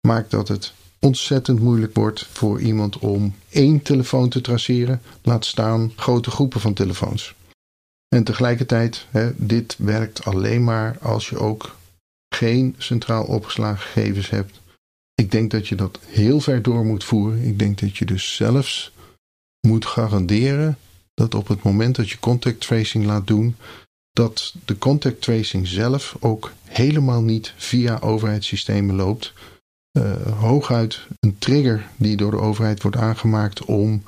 maakt 0.07 0.31
dat 0.31 0.47
het 0.47 0.73
ontzettend 1.03 1.59
moeilijk 1.59 1.95
wordt 1.95 2.25
voor 2.31 2.61
iemand 2.61 2.97
om 2.97 3.35
één 3.49 3.81
telefoon 3.81 4.29
te 4.29 4.41
traceren, 4.41 5.01
laat 5.21 5.45
staan 5.45 5.91
grote 5.95 6.31
groepen 6.31 6.59
van 6.59 6.73
telefoons. 6.73 7.35
En 8.07 8.23
tegelijkertijd, 8.23 9.07
hè, 9.09 9.31
dit 9.35 9.75
werkt 9.77 10.25
alleen 10.25 10.63
maar 10.63 10.97
als 11.01 11.29
je 11.29 11.37
ook 11.37 11.75
geen 12.35 12.75
centraal 12.77 13.23
opgeslagen 13.23 13.81
gegevens 13.81 14.29
hebt. 14.29 14.59
Ik 15.15 15.31
denk 15.31 15.51
dat 15.51 15.67
je 15.67 15.75
dat 15.75 15.99
heel 16.05 16.39
ver 16.39 16.61
door 16.61 16.85
moet 16.85 17.03
voeren. 17.03 17.43
Ik 17.43 17.59
denk 17.59 17.79
dat 17.79 17.97
je 17.97 18.05
dus 18.05 18.35
zelfs 18.35 18.91
moet 19.67 19.85
garanderen 19.85 20.77
dat 21.13 21.35
op 21.35 21.47
het 21.47 21.63
moment 21.63 21.95
dat 21.95 22.09
je 22.09 22.19
contact 22.19 22.61
tracing 22.61 23.05
laat 23.05 23.27
doen, 23.27 23.55
dat 24.11 24.53
de 24.65 24.77
contact 24.77 25.21
tracing 25.21 25.67
zelf 25.67 26.15
ook 26.19 26.51
helemaal 26.63 27.21
niet 27.21 27.53
via 27.57 27.99
overheidssystemen 27.99 28.95
loopt. 28.95 29.33
Uh, 29.97 30.39
hooguit 30.39 31.07
een 31.19 31.37
trigger 31.37 31.89
die 31.97 32.17
door 32.17 32.31
de 32.31 32.39
overheid 32.39 32.81
wordt 32.81 32.97
aangemaakt 32.97 33.65
om 33.65 34.03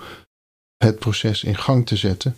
het 0.78 1.00
proces 1.00 1.44
in 1.44 1.58
gang 1.58 1.86
te 1.86 1.96
zetten. 1.96 2.36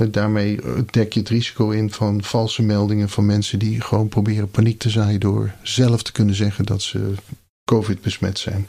Uh, 0.00 0.12
daarmee 0.12 0.60
dek 0.90 1.12
je 1.12 1.20
het 1.20 1.28
risico 1.28 1.70
in 1.70 1.92
van 1.92 2.22
valse 2.22 2.62
meldingen 2.62 3.08
van 3.08 3.26
mensen 3.26 3.58
die 3.58 3.80
gewoon 3.80 4.08
proberen 4.08 4.50
paniek 4.50 4.78
te 4.78 4.90
zaaien 4.90 5.20
door 5.20 5.54
zelf 5.62 6.02
te 6.02 6.12
kunnen 6.12 6.34
zeggen 6.34 6.64
dat 6.64 6.82
ze 6.82 7.14
COVID 7.64 8.00
besmet 8.00 8.38
zijn. 8.38 8.68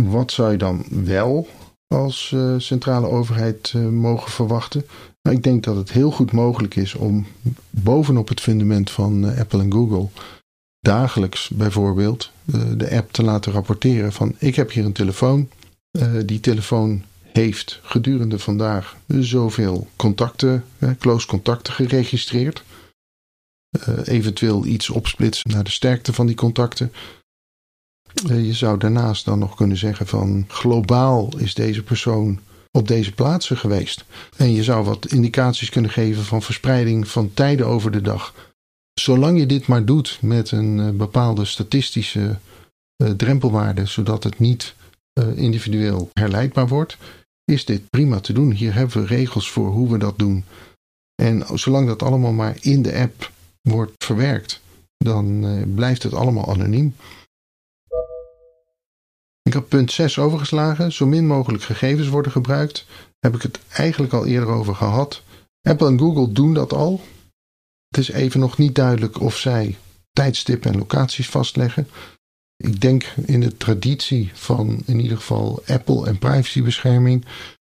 Wat 0.00 0.32
zou 0.32 0.52
je 0.52 0.58
dan 0.58 0.84
wel 0.88 1.48
als 1.86 2.34
centrale 2.58 3.06
overheid 3.06 3.72
mogen 3.90 4.30
verwachten? 4.30 4.86
Nou, 5.22 5.36
ik 5.36 5.42
denk 5.42 5.64
dat 5.64 5.76
het 5.76 5.92
heel 5.92 6.10
goed 6.10 6.32
mogelijk 6.32 6.76
is 6.76 6.94
om 6.94 7.26
bovenop 7.70 8.28
het 8.28 8.40
fundament 8.40 8.90
van 8.90 9.24
Apple 9.38 9.60
en 9.60 9.72
Google 9.72 10.08
dagelijks 10.86 11.48
bijvoorbeeld 11.48 12.30
de 12.76 12.90
app 12.90 13.12
te 13.12 13.22
laten 13.22 13.52
rapporteren 13.52 14.12
van 14.12 14.34
ik 14.38 14.56
heb 14.56 14.70
hier 14.72 14.84
een 14.84 14.92
telefoon. 14.92 15.48
die 16.24 16.40
telefoon 16.40 17.02
heeft 17.32 17.80
gedurende 17.82 18.38
vandaag 18.38 18.96
zoveel 19.06 19.88
contacten, 19.96 20.64
close 20.98 21.26
contacten 21.26 21.72
geregistreerd. 21.72 22.62
eventueel 24.04 24.66
iets 24.66 24.90
opsplitsen 24.90 25.50
naar 25.50 25.64
de 25.64 25.70
sterkte 25.70 26.12
van 26.12 26.26
die 26.26 26.36
contacten. 26.36 26.92
Je 28.24 28.54
zou 28.54 28.78
daarnaast 28.78 29.24
dan 29.24 29.38
nog 29.38 29.54
kunnen 29.54 29.76
zeggen 29.76 30.06
van 30.06 30.44
globaal 30.48 31.38
is 31.38 31.54
deze 31.54 31.82
persoon 31.82 32.40
op 32.70 32.88
deze 32.88 33.12
plaatsen 33.12 33.56
geweest. 33.56 34.04
En 34.36 34.52
je 34.52 34.62
zou 34.62 34.84
wat 34.84 35.06
indicaties 35.06 35.70
kunnen 35.70 35.90
geven 35.90 36.24
van 36.24 36.42
verspreiding 36.42 37.08
van 37.08 37.34
tijden 37.34 37.66
over 37.66 37.90
de 37.90 38.00
dag. 38.00 38.34
Zolang 39.00 39.38
je 39.38 39.46
dit 39.46 39.66
maar 39.66 39.84
doet 39.84 40.18
met 40.22 40.50
een 40.50 40.80
eh, 40.80 40.90
bepaalde 40.90 41.44
statistische 41.44 42.38
uh, 43.02 43.10
drempelwaarde, 43.10 43.86
zodat 43.86 44.24
het 44.24 44.38
niet 44.38 44.74
uh, 45.20 45.36
individueel 45.36 46.10
herleidbaar 46.12 46.68
wordt, 46.68 46.96
is 47.44 47.64
dit 47.64 47.90
prima 47.90 48.20
te 48.20 48.32
doen. 48.32 48.50
Hier 48.50 48.74
hebben 48.74 49.00
we 49.00 49.06
regels 49.06 49.50
voor 49.50 49.68
hoe 49.68 49.92
we 49.92 49.98
dat 49.98 50.18
doen. 50.18 50.44
En 51.22 51.58
zolang 51.58 51.86
dat 51.86 52.02
allemaal 52.02 52.32
maar 52.32 52.56
in 52.60 52.82
de 52.82 52.94
app 52.94 53.30
wordt 53.62 54.04
verwerkt, 54.04 54.60
dan 54.96 55.44
blijft 55.74 56.02
het 56.02 56.14
allemaal 56.14 56.48
anoniem. 56.48 56.94
Ik 59.42 59.52
heb 59.52 59.68
punt 59.68 59.92
6 59.92 60.18
overgeslagen. 60.18 60.92
Zo 60.92 61.06
min 61.06 61.26
mogelijk 61.26 61.62
gegevens 61.62 62.08
worden 62.08 62.32
gebruikt. 62.32 62.86
Heb 63.18 63.34
ik 63.34 63.42
het 63.42 63.58
eigenlijk 63.68 64.12
al 64.12 64.26
eerder 64.26 64.48
over 64.48 64.74
gehad. 64.74 65.22
Apple 65.68 65.88
en 65.88 65.98
Google 65.98 66.32
doen 66.32 66.54
dat 66.54 66.72
al. 66.72 67.00
Het 67.88 67.98
is 67.98 68.10
even 68.10 68.40
nog 68.40 68.58
niet 68.58 68.74
duidelijk 68.74 69.20
of 69.20 69.36
zij 69.36 69.76
tijdstippen 70.12 70.72
en 70.72 70.78
locaties 70.78 71.28
vastleggen. 71.28 71.88
Ik 72.56 72.80
denk 72.80 73.04
in 73.26 73.40
de 73.40 73.56
traditie 73.56 74.30
van 74.34 74.82
in 74.86 75.00
ieder 75.00 75.16
geval 75.16 75.62
Apple 75.66 76.06
en 76.06 76.18
privacybescherming 76.18 77.24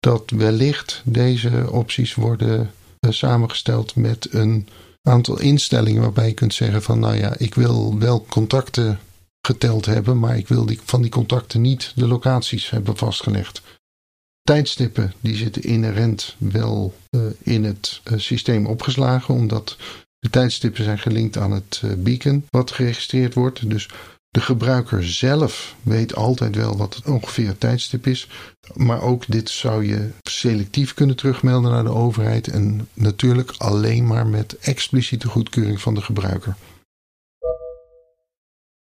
dat 0.01 0.31
wellicht 0.31 1.03
deze 1.05 1.71
opties 1.71 2.15
worden 2.15 2.71
uh, 3.01 3.13
samengesteld 3.13 3.97
met 3.97 4.33
een 4.33 4.69
aantal 5.03 5.41
instellingen 5.41 6.03
waarbij 6.03 6.27
je 6.27 6.35
kunt 6.35 6.55
zeggen 6.55 6.83
van 6.83 6.99
nou 6.99 7.17
ja, 7.17 7.35
ik 7.39 7.55
wil 7.55 7.99
wel 7.99 8.27
contacten 8.29 8.99
geteld 9.47 9.87
hebben, 9.87 10.19
maar 10.19 10.37
ik 10.37 10.49
wil 10.49 10.69
van 10.85 11.03
die 11.03 11.11
contacten 11.11 11.61
niet 11.61 11.93
de 11.95 12.07
locaties 12.07 12.71
hebben 12.71 12.97
vastgelegd. 12.97 13.63
Tijdstippen 14.43 15.13
die 15.21 15.37
zitten 15.37 15.63
inherent 15.63 16.35
wel 16.39 16.95
uh, 17.11 17.23
in 17.39 17.65
het 17.65 18.01
uh, 18.05 18.19
systeem 18.19 18.67
opgeslagen, 18.67 19.35
omdat 19.35 19.77
de 20.27 20.33
tijdstippen 20.33 20.85
zijn 20.85 20.99
gelinkt 20.99 21.37
aan 21.37 21.53
het 21.53 21.83
uh, 21.85 21.93
beacon 21.97 22.47
wat 22.51 22.71
geregistreerd 22.71 23.35
wordt. 23.35 23.71
Dus 23.71 23.89
de 24.29 24.41
gebruiker 24.41 25.09
zelf 25.09 25.75
weet 25.83 26.15
altijd 26.15 26.57
wel 26.57 26.77
wat 26.77 26.95
het 26.95 27.07
ongeveer 27.07 27.47
het 27.47 27.61
tijdstip 27.61 28.07
is. 28.07 28.29
Maar 28.75 29.03
ook 29.03 29.25
dit 29.27 29.51
zou 29.51 29.87
je 29.87 30.11
selectief 30.23 30.95
kunnen 30.95 31.17
terugmelden 31.17 31.71
naar 31.71 31.85
de 31.85 31.91
overheid. 31.91 32.49
En 32.49 32.89
natuurlijk 32.93 33.55
alleen 33.59 34.07
maar 34.07 34.27
met 34.27 34.59
expliciete 34.59 35.29
goedkeuring 35.29 35.81
van 35.81 35.95
de 35.95 36.03
gebruiker. 36.03 36.57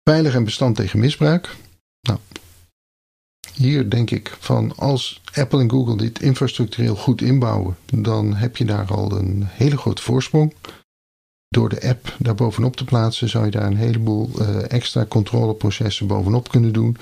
Veilig 0.03 0.33
en 0.33 0.43
bestand 0.43 0.75
tegen 0.75 0.99
misbruik. 0.99 1.55
Nou, 2.01 2.19
hier 3.53 3.89
denk 3.89 4.11
ik 4.11 4.37
van 4.39 4.75
als 4.75 5.21
Apple 5.33 5.59
en 5.59 5.69
Google 5.69 5.97
dit 5.97 6.21
infrastructureel 6.21 6.95
goed 6.95 7.21
inbouwen, 7.21 7.77
dan 7.85 8.35
heb 8.35 8.57
je 8.57 8.65
daar 8.65 8.91
al 8.91 9.11
een 9.11 9.43
hele 9.45 9.77
grote 9.77 10.01
voorsprong. 10.01 10.53
Door 11.49 11.69
de 11.69 11.87
app 11.87 12.15
daar 12.19 12.35
bovenop 12.35 12.75
te 12.75 12.83
plaatsen, 12.83 13.29
zou 13.29 13.45
je 13.45 13.51
daar 13.51 13.65
een 13.65 13.77
heleboel 13.77 14.29
uh, 14.39 14.71
extra 14.71 15.05
controleprocessen 15.05 16.07
bovenop 16.07 16.49
kunnen 16.49 16.73
doen. 16.73 16.97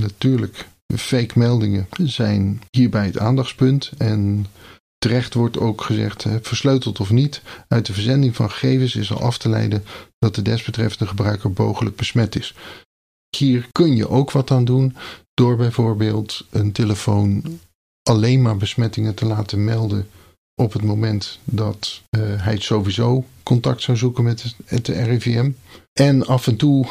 Natuurlijk, 0.00 0.68
fake 0.96 1.38
meldingen 1.38 1.88
zijn 2.02 2.62
hierbij 2.70 3.06
het 3.06 3.18
aandachtspunt. 3.18 3.92
En 3.98 4.46
Terecht 5.04 5.34
wordt 5.34 5.58
ook 5.58 5.80
gezegd, 5.82 6.26
versleuteld 6.42 7.00
of 7.00 7.10
niet, 7.10 7.42
uit 7.68 7.86
de 7.86 7.92
verzending 7.92 8.36
van 8.36 8.50
gegevens 8.50 8.96
is 8.96 9.12
al 9.12 9.20
af 9.20 9.38
te 9.38 9.48
leiden 9.48 9.84
dat 10.18 10.34
de 10.34 10.42
desbetreffende 10.42 11.06
gebruiker 11.06 11.50
mogelijk 11.54 11.96
besmet 11.96 12.36
is. 12.36 12.54
Hier 13.36 13.68
kun 13.72 13.96
je 13.96 14.08
ook 14.08 14.30
wat 14.30 14.50
aan 14.50 14.64
doen 14.64 14.96
door 15.34 15.56
bijvoorbeeld 15.56 16.46
een 16.50 16.72
telefoon 16.72 17.60
alleen 18.02 18.42
maar 18.42 18.56
besmettingen 18.56 19.14
te 19.14 19.26
laten 19.26 19.64
melden 19.64 20.08
op 20.54 20.72
het 20.72 20.82
moment 20.82 21.38
dat 21.44 22.02
uh, 22.10 22.22
hij 22.26 22.58
sowieso 22.58 23.24
contact 23.42 23.82
zou 23.82 23.96
zoeken 23.96 24.24
met 24.24 24.54
het 24.64 24.88
RIVM. 24.88 25.50
En 25.92 26.26
af 26.26 26.46
en 26.46 26.56
toe, 26.56 26.86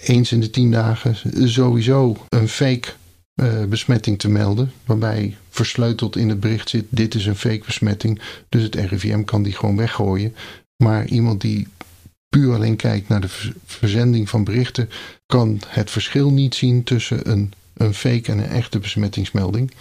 eens 0.00 0.32
in 0.32 0.40
de 0.40 0.50
tien 0.50 0.70
dagen, 0.70 1.16
sowieso 1.48 2.16
een 2.28 2.48
fake 2.48 2.88
uh, 3.34 3.64
besmetting 3.64 4.18
te 4.18 4.28
melden. 4.28 4.72
Waarbij 4.84 5.36
versleuteld 5.50 6.16
in 6.16 6.28
het 6.28 6.40
bericht 6.40 6.68
zit: 6.68 6.84
dit 6.88 7.14
is 7.14 7.26
een 7.26 7.36
fake 7.36 7.62
besmetting. 7.66 8.20
Dus 8.48 8.62
het 8.62 8.74
RIVM 8.74 9.22
kan 9.22 9.42
die 9.42 9.52
gewoon 9.52 9.76
weggooien. 9.76 10.34
Maar 10.76 11.06
iemand 11.06 11.40
die 11.40 11.68
puur 12.28 12.54
alleen 12.54 12.76
kijkt 12.76 13.08
naar 13.08 13.20
de 13.20 13.54
verzending 13.64 14.28
van 14.28 14.44
berichten, 14.44 14.88
kan 15.26 15.60
het 15.66 15.90
verschil 15.90 16.30
niet 16.30 16.54
zien 16.54 16.84
tussen 16.84 17.30
een, 17.30 17.52
een 17.76 17.94
fake 17.94 18.32
en 18.32 18.38
een 18.38 18.48
echte 18.48 18.78
besmettingsmelding. 18.78 19.72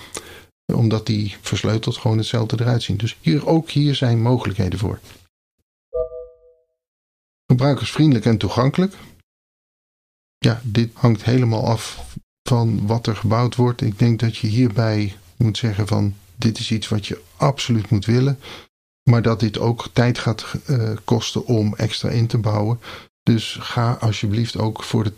Omdat 0.74 1.06
die 1.06 1.36
versleuteld 1.42 1.98
gewoon 1.98 2.18
hetzelfde 2.18 2.58
eruit 2.60 2.84
zien. 2.84 2.98
Dus 2.98 3.18
hier, 3.22 3.48
ook 3.48 3.70
hier 3.70 3.96
zijn 3.96 4.22
mogelijkheden 4.22 4.80
voor. 4.80 5.00
Gebruikersvriendelijk 7.46 8.26
en 8.26 8.38
toegankelijk. 8.38 8.96
Ja, 10.38 10.62
dit 10.64 10.90
hangt 10.94 11.24
helemaal 11.24 11.68
af 11.68 12.06
van 12.50 12.88
wat 12.88 13.08
er 13.08 13.16
gebouwd 13.16 13.56
wordt. 13.56 13.82
Ik 13.82 14.00
denk 14.00 14.20
dat 14.20 14.38
je 14.38 14.48
hierbij 14.48 15.18
moet 15.38 15.58
zeggen 15.58 15.88
van 15.88 16.16
dit 16.36 16.60
is 16.60 16.72
iets 16.72 16.88
wat 16.88 17.08
je 17.08 17.22
absoluut 17.36 17.90
moet 17.90 18.06
willen. 18.06 18.40
Maar 19.10 19.22
dat 19.22 19.40
dit 19.40 19.58
ook 19.58 19.90
tijd 19.94 20.20
gaat 20.20 20.46
uh, 20.70 20.92
kosten 21.04 21.46
om 21.46 21.76
extra 21.76 22.10
in 22.10 22.28
te 22.28 22.38
bouwen. 22.38 22.80
Dus 23.24 23.58
ga 23.60 23.92
alsjeblieft 23.94 24.58
ook 24.58 24.84
voor 24.84 25.04
de 25.04 25.14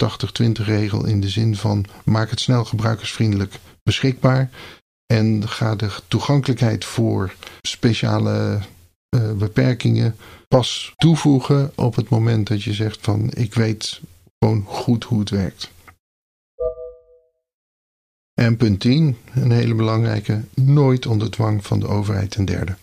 80-20 0.61 0.63
regel 0.65 1.05
in 1.05 1.21
de 1.21 1.29
zin 1.29 1.55
van 1.55 1.85
maak 2.05 2.29
het 2.29 2.39
snel 2.39 2.65
gebruikersvriendelijk 2.65 3.59
beschikbaar. 3.83 4.49
En 5.13 5.47
ga 5.47 5.75
de 5.75 5.89
toegankelijkheid 6.07 6.85
voor 6.85 7.35
speciale 7.61 8.59
uh, 9.15 9.31
beperkingen 9.31 10.15
pas 10.47 10.93
toevoegen 10.95 11.71
op 11.75 11.95
het 11.95 12.09
moment 12.09 12.47
dat 12.47 12.63
je 12.63 12.73
zegt 12.73 12.97
van 13.01 13.31
ik 13.33 13.53
weet 13.53 14.01
gewoon 14.39 14.63
goed 14.65 15.03
hoe 15.03 15.19
het 15.19 15.29
werkt. 15.29 15.71
En 18.33 18.57
punt 18.57 18.79
10, 18.79 19.17
een 19.33 19.51
hele 19.51 19.75
belangrijke, 19.75 20.43
nooit 20.53 21.05
onder 21.05 21.31
dwang 21.31 21.65
van 21.65 21.79
de 21.79 21.87
overheid 21.87 22.35
en 22.35 22.45
derde. 22.45 22.75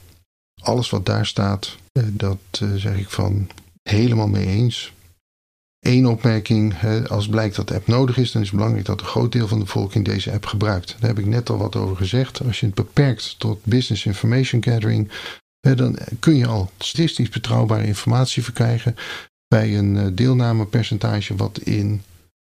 Alles 0.62 0.90
wat 0.90 1.06
daar 1.06 1.26
staat, 1.26 1.76
eh, 1.92 2.04
dat 2.10 2.38
eh, 2.50 2.74
zeg 2.74 2.98
ik 2.98 3.10
van 3.10 3.48
helemaal 3.82 4.28
mee 4.28 4.46
eens. 4.46 4.92
Eén 5.84 6.06
opmerking, 6.06 6.74
als 7.08 7.28
blijkt 7.28 7.56
dat 7.56 7.68
de 7.68 7.74
app 7.74 7.86
nodig 7.86 8.16
is, 8.16 8.32
dan 8.32 8.42
is 8.42 8.48
het 8.48 8.56
belangrijk 8.56 8.86
dat 8.86 9.00
een 9.00 9.06
groot 9.06 9.32
deel 9.32 9.48
van 9.48 9.58
de 9.58 9.64
bevolking 9.64 10.04
deze 10.04 10.32
app 10.32 10.46
gebruikt. 10.46 10.96
Daar 11.00 11.10
heb 11.10 11.18
ik 11.18 11.26
net 11.26 11.50
al 11.50 11.56
wat 11.56 11.76
over 11.76 11.96
gezegd. 11.96 12.44
Als 12.44 12.60
je 12.60 12.66
het 12.66 12.74
beperkt 12.74 13.38
tot 13.38 13.64
business 13.64 14.06
information 14.06 14.62
gathering, 14.62 15.10
dan 15.60 15.98
kun 16.18 16.36
je 16.36 16.46
al 16.46 16.70
statistisch 16.78 17.28
betrouwbare 17.28 17.86
informatie 17.86 18.42
verkrijgen 18.42 18.96
bij 19.48 19.78
een 19.78 19.96
eh, 19.96 20.06
deelnamepercentage 20.12 21.36
wat 21.36 21.58
in 21.58 22.02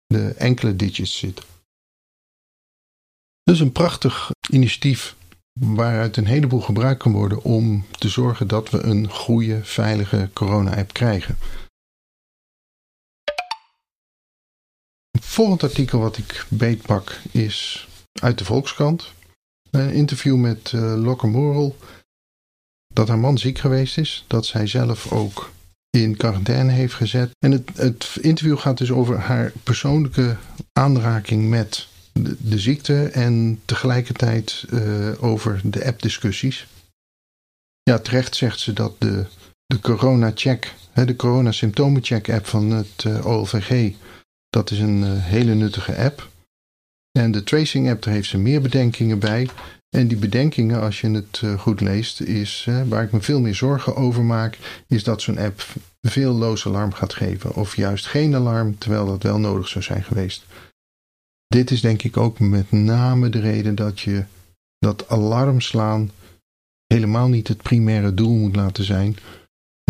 de 0.06 0.30
enkele 0.30 0.76
digits 0.76 1.18
zitten. 1.18 1.46
Dus 3.44 3.60
een 3.60 3.72
prachtig 3.72 4.32
initiatief 4.50 5.15
waaruit 5.60 6.18
een 6.18 6.26
heleboel 6.26 6.62
gebruik 6.62 7.00
kan 7.00 7.12
worden 7.12 7.44
om 7.44 7.86
te 7.92 8.10
zorgen 8.10 8.48
dat 8.48 8.70
we 8.70 8.82
een 8.82 9.10
goede, 9.10 9.63
veilige 9.63 10.30
corona-app 10.34 10.94
krijgen. 10.94 11.38
Het 15.39 15.47
volgende 15.47 15.73
artikel 15.73 15.99
wat 15.99 16.17
ik 16.17 16.45
beetpak 16.49 17.19
is 17.32 17.88
uit 18.21 18.38
de 18.38 18.45
Volkskrant. 18.45 19.13
Een 19.69 19.91
interview 19.91 20.36
met 20.36 20.71
uh, 20.71 21.04
Lokke 21.04 21.28
Morel. 21.28 21.78
Dat 22.93 23.08
haar 23.08 23.19
man 23.19 23.38
ziek 23.38 23.58
geweest 23.58 23.97
is. 23.97 24.25
Dat 24.28 24.45
zij 24.45 24.67
zelf 24.67 25.12
ook 25.12 25.52
in 25.89 26.17
quarantaine 26.17 26.71
heeft 26.71 26.93
gezet. 26.93 27.32
En 27.39 27.52
het, 27.52 27.69
het 27.75 28.17
interview 28.21 28.58
gaat 28.58 28.78
dus 28.78 28.91
over 28.91 29.17
haar 29.17 29.52
persoonlijke 29.63 30.38
aanraking 30.73 31.49
met 31.49 31.88
de, 32.39 32.60
ziekte. 32.60 33.04
En 33.04 33.62
tegelijkertijd 33.65 34.65
uh, 34.69 35.23
over 35.23 35.62
de 35.63 35.86
app-discussies. 35.86 36.67
Ja, 37.84 37.99
terecht 37.99 38.36
zegt 38.36 38.60
ze 38.60 38.73
dat 38.73 38.95
de, 38.97 39.25
de 39.65 39.80
corona-check, 39.80 40.73
de 40.93 41.15
corona-symptomen-check-app 41.15 42.45
van 42.45 42.71
het 42.71 43.04
uh, 43.08 43.25
OLVG 43.25 43.93
dat 44.49 44.71
is 44.71 44.79
een 44.79 45.01
uh, 45.01 45.23
hele 45.23 45.53
nuttige 45.53 45.95
app. 45.95 46.29
En 47.12 47.31
de 47.31 47.43
Tracing 47.43 47.89
app, 47.89 48.03
daar 48.03 48.13
heeft 48.13 48.29
ze 48.29 48.38
meer 48.38 48.62
bedenkingen 48.62 49.19
bij. 49.19 49.49
En 49.89 50.07
die 50.07 50.17
bedenkingen, 50.17 50.81
als 50.81 51.01
je 51.01 51.09
het 51.09 51.41
uh, 51.43 51.59
goed 51.59 51.81
leest, 51.81 52.21
is 52.21 52.67
waar 52.88 53.03
ik 53.03 53.12
me 53.12 53.21
veel 53.21 53.39
meer 53.39 53.55
zorgen 53.55 53.95
over 53.95 54.23
maak, 54.23 54.57
is 54.88 55.03
dat 55.03 55.21
zo'n 55.21 55.38
app 55.38 55.65
veel 56.01 56.33
loos 56.33 56.65
alarm 56.65 56.93
gaat 56.93 57.13
geven. 57.13 57.55
Of 57.55 57.75
juist 57.75 58.05
geen 58.05 58.35
alarm, 58.35 58.77
terwijl 58.77 59.05
dat 59.05 59.23
wel 59.23 59.39
nodig 59.39 59.67
zou 59.67 59.83
zijn 59.83 60.03
geweest. 60.03 60.45
Dit 61.47 61.71
is 61.71 61.81
denk 61.81 62.03
ik 62.03 62.17
ook 62.17 62.39
met 62.39 62.71
name 62.71 63.29
de 63.29 63.39
reden 63.39 63.75
dat 63.75 63.99
je 63.99 64.23
dat 64.79 65.09
alarm 65.09 65.62
slaan 65.62 66.12
helemaal 66.93 67.27
niet 67.27 67.47
het 67.47 67.62
primaire 67.62 68.13
doel 68.13 68.35
moet 68.35 68.55
laten 68.55 68.83
zijn. 68.83 69.17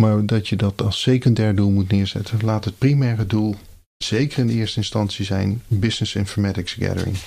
Maar 0.02 0.26
dat 0.26 0.48
je 0.48 0.56
dat 0.56 0.82
als 0.82 1.02
secundair 1.02 1.56
doel 1.56 1.70
moet 1.70 1.92
neerzetten. 1.92 2.40
Laat 2.44 2.66
het 2.66 2.78
primaire 2.78 3.26
doel 3.26 3.56
zeker 4.04 4.40
in 4.40 4.48
de 4.48 4.54
eerste 4.54 4.78
instantie 4.78 5.26
zijn 5.26 5.62
Business 5.68 6.16
Informatics 6.16 6.74
Gathering. 6.74 7.18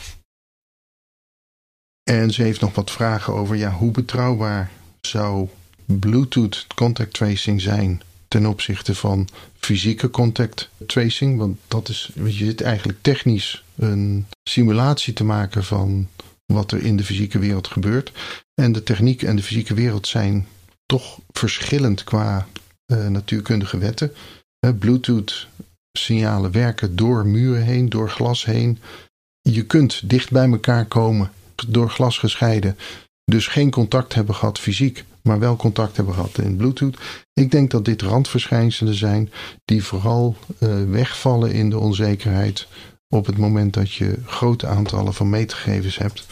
En 2.03 2.31
ze 2.31 2.43
heeft 2.43 2.61
nog 2.61 2.75
wat 2.75 2.91
vragen 2.91 3.33
over 3.33 3.57
ja, 3.57 3.71
hoe 3.71 3.91
betrouwbaar 3.91 4.71
zou 5.01 5.49
Bluetooth 5.85 6.67
contact 6.75 7.15
tracing 7.15 7.61
zijn 7.61 8.03
ten 8.29 8.47
opzichte 8.47 8.95
van 8.95 9.29
fysieke 9.59 10.11
contact 10.11 10.69
tracing. 10.87 11.39
Want 11.39 11.59
dat 11.69 11.89
is, 11.89 12.11
je 12.15 12.33
zit 12.33 12.61
eigenlijk 12.61 12.99
technisch 13.03 13.65
een 13.77 14.27
simulatie 14.49 15.13
te 15.13 15.25
maken 15.25 15.65
van 15.65 16.09
wat 16.47 16.73
er 16.73 16.83
in 16.83 16.97
de 16.97 17.05
fysieke 17.05 17.39
wereld 17.39 17.69
gebeurt. 17.69 18.13
En 18.55 18.73
de 18.73 18.83
techniek 18.83 19.23
en 19.23 19.37
de 19.37 19.43
fysieke 19.43 19.75
wereld 19.75 20.07
zijn 20.07 20.47
toch 20.87 21.19
verschillend 21.31 22.05
qua 22.05 22.47
uh, 22.87 23.07
natuurkundige 23.07 23.79
wetten. 23.79 24.13
Bluetooth 24.79 25.47
signalen 25.93 26.53
werken 26.53 26.97
door 26.97 27.27
muren 27.27 27.63
heen, 27.63 27.89
door 27.89 28.11
glas 28.11 28.45
heen. 28.45 28.79
Je 29.41 29.67
kunt 29.67 30.09
dicht 30.09 30.31
bij 30.31 30.51
elkaar 30.51 30.87
komen, 30.87 31.31
door 31.69 31.91
glas 31.91 32.19
gescheiden. 32.19 32.77
Dus 33.25 33.47
geen 33.47 33.71
contact 33.71 34.15
hebben 34.15 34.35
gehad 34.35 34.59
fysiek, 34.59 35.05
maar 35.23 35.39
wel 35.39 35.57
contact 35.57 35.97
hebben 35.97 36.15
gehad 36.15 36.39
in 36.39 36.57
Bluetooth. 36.57 36.99
Ik 37.33 37.51
denk 37.51 37.71
dat 37.71 37.85
dit 37.85 38.03
randverschijnselen 38.03 38.95
zijn 38.95 39.33
die 39.65 39.85
vooral 39.85 40.37
uh, 40.59 40.85
wegvallen 40.91 41.53
in 41.53 41.71
de 41.71 41.79
onzekerheid 41.79 42.67
op 43.09 43.27
het 43.27 43.39
moment 43.39 43.75
dat 43.75 43.93
je 43.93 44.19
grote 44.27 44.67
aantallen 44.67 45.15
van 45.15 45.31
meetgegevens 45.31 45.99
hebt. 45.99 46.27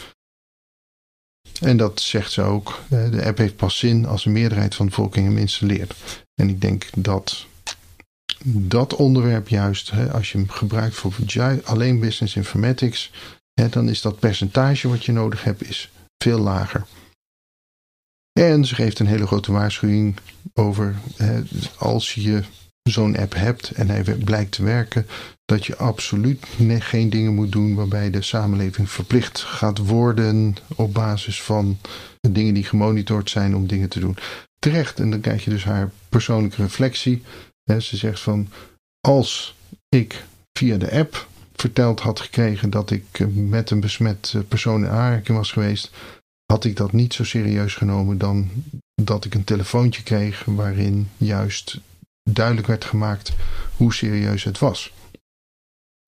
En 1.61 1.77
dat 1.77 2.01
zegt 2.01 2.31
ze 2.31 2.41
ook. 2.41 2.79
Eh, 2.89 3.11
de 3.11 3.25
app 3.25 3.37
heeft 3.37 3.55
pas 3.55 3.77
zin 3.77 4.05
als 4.05 4.25
een 4.25 4.31
meerderheid 4.31 4.75
van 4.75 4.85
de 4.85 4.91
bevolking 4.91 5.27
hem 5.27 5.37
installeert. 5.37 5.95
En 6.35 6.49
ik 6.49 6.61
denk 6.61 6.89
dat 6.95 7.45
dat 8.43 8.95
onderwerp 8.95 9.47
juist, 9.47 9.91
hè, 9.91 10.11
als 10.11 10.31
je 10.31 10.37
hem 10.37 10.49
gebruikt 10.49 10.95
voor 10.95 11.13
alleen 11.63 11.99
business 11.99 12.35
informatics, 12.35 13.11
hè, 13.53 13.69
dan 13.69 13.89
is 13.89 14.01
dat 14.01 14.19
percentage 14.19 14.87
wat 14.87 15.05
je 15.05 15.11
nodig 15.11 15.43
hebt 15.43 15.67
is 15.67 15.91
veel 16.17 16.39
lager. 16.39 16.85
En 18.39 18.65
ze 18.65 18.75
geeft 18.75 18.99
een 18.99 19.07
hele 19.07 19.27
grote 19.27 19.51
waarschuwing 19.51 20.17
over 20.53 20.95
hè, 21.15 21.41
als 21.77 22.13
je 22.13 22.43
zo'n 22.83 23.17
app 23.17 23.33
hebt 23.33 23.71
en 23.71 23.89
hij 23.89 24.03
blijkt 24.03 24.51
te 24.51 24.63
werken, 24.63 25.07
dat 25.45 25.65
je 25.65 25.77
absoluut 25.77 26.45
geen 26.79 27.09
dingen 27.09 27.33
moet 27.33 27.51
doen 27.51 27.75
waarbij 27.75 28.09
de 28.09 28.21
samenleving 28.21 28.89
verplicht 28.89 29.41
gaat 29.41 29.77
worden 29.77 30.55
op 30.75 30.93
basis 30.93 31.41
van 31.41 31.77
dingen 32.31 32.53
die 32.53 32.63
gemonitord 32.63 33.29
zijn 33.29 33.55
om 33.55 33.67
dingen 33.67 33.89
te 33.89 33.99
doen. 33.99 34.17
Terecht, 34.59 34.99
en 34.99 35.09
dan 35.09 35.21
krijg 35.21 35.43
je 35.43 35.49
dus 35.49 35.63
haar 35.63 35.91
persoonlijke 36.09 36.61
reflectie 36.61 37.21
ze 37.65 37.97
zegt 37.97 38.19
van 38.19 38.49
als 39.07 39.55
ik 39.89 40.23
via 40.53 40.77
de 40.77 40.91
app 40.91 41.27
verteld 41.55 41.99
had 41.99 42.19
gekregen 42.19 42.69
dat 42.69 42.91
ik 42.91 43.05
eh, 43.11 43.27
met 43.27 43.69
een 43.69 43.79
besmet 43.79 44.33
eh, 44.35 44.41
persoon 44.47 44.83
in 44.83 44.89
aanraking 44.89 45.37
was 45.37 45.51
geweest, 45.51 45.91
had 46.45 46.63
ik 46.63 46.75
dat 46.75 46.91
niet 46.91 47.13
zo 47.13 47.23
serieus 47.23 47.75
genomen 47.75 48.17
dan 48.17 48.49
dat 49.03 49.25
ik 49.25 49.33
een 49.33 49.43
telefoontje 49.43 50.03
kreeg 50.03 50.45
waarin 50.45 51.09
juist 51.17 51.79
duidelijk 52.29 52.67
werd 52.67 52.85
gemaakt 52.85 53.31
hoe 53.77 53.93
serieus 53.93 54.43
het 54.43 54.59
was. 54.59 54.93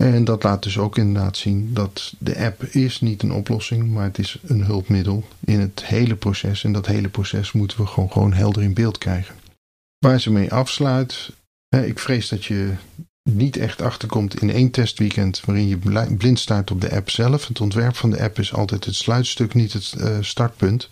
En 0.03 0.23
dat 0.23 0.43
laat 0.43 0.63
dus 0.63 0.77
ook 0.77 0.97
inderdaad 0.97 1.37
zien 1.37 1.73
dat 1.73 2.13
de 2.19 2.37
app 2.37 2.63
is 2.63 3.01
niet 3.01 3.23
een 3.23 3.31
oplossing, 3.31 3.91
maar 3.91 4.03
het 4.03 4.17
is 4.17 4.37
een 4.43 4.63
hulpmiddel 4.63 5.23
in 5.39 5.59
het 5.59 5.85
hele 5.85 6.15
proces. 6.15 6.63
En 6.63 6.71
dat 6.71 6.85
hele 6.85 7.09
proces 7.09 7.51
moeten 7.51 7.77
we 7.77 7.85
gewoon, 7.85 8.11
gewoon 8.11 8.33
helder 8.33 8.63
in 8.63 8.73
beeld 8.73 8.97
krijgen. 8.97 9.35
Waar 9.97 10.19
ze 10.19 10.31
mee 10.31 10.53
afsluit 10.53 11.31
ik 11.81 11.99
vrees 11.99 12.29
dat 12.29 12.45
je 12.45 12.73
niet 13.29 13.57
echt 13.57 13.81
achterkomt 13.81 14.41
in 14.41 14.49
één 14.49 14.71
testweekend 14.71 15.41
waarin 15.45 15.67
je 15.67 15.77
blind 16.17 16.39
staat 16.39 16.71
op 16.71 16.81
de 16.81 16.95
app 16.95 17.09
zelf. 17.09 17.47
Het 17.47 17.61
ontwerp 17.61 17.95
van 17.95 18.09
de 18.09 18.21
app 18.21 18.39
is 18.39 18.53
altijd 18.53 18.85
het 18.85 18.95
sluitstuk, 18.95 19.53
niet 19.53 19.73
het 19.73 19.93
uh, 19.97 20.17
startpunt. 20.21 20.89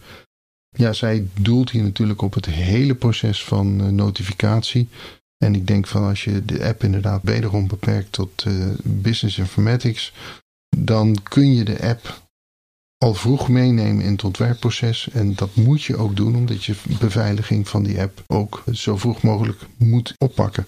Ja, 0.77 0.93
zij 0.93 1.27
doelt 1.39 1.69
hier 1.69 1.83
natuurlijk 1.83 2.21
op 2.21 2.33
het 2.33 2.45
hele 2.45 2.95
proces 2.95 3.43
van 3.43 3.81
uh, 3.81 3.87
notificatie. 3.87 4.89
En 5.37 5.55
ik 5.55 5.67
denk 5.67 5.87
van 5.87 6.03
als 6.03 6.23
je 6.23 6.45
de 6.45 6.65
app 6.65 6.83
inderdaad 6.83 7.21
wederom 7.23 7.67
beperkt 7.67 8.11
tot 8.11 8.43
uh, 8.47 8.67
business 8.83 9.37
informatics, 9.37 10.13
dan 10.77 11.17
kun 11.23 11.53
je 11.53 11.63
de 11.63 11.81
app 11.81 12.21
al 13.01 13.13
vroeg 13.13 13.49
meenemen 13.49 14.05
in 14.05 14.11
het 14.11 14.23
ontwerpproces. 14.23 15.09
En 15.09 15.35
dat 15.35 15.55
moet 15.55 15.83
je 15.83 15.97
ook 15.97 16.15
doen, 16.15 16.35
omdat 16.35 16.63
je 16.63 16.75
beveiliging 16.99 17.69
van 17.69 17.83
die 17.83 18.01
app 18.01 18.23
ook 18.27 18.63
zo 18.71 18.97
vroeg 18.97 19.21
mogelijk 19.21 19.65
moet 19.77 20.13
oppakken. 20.17 20.67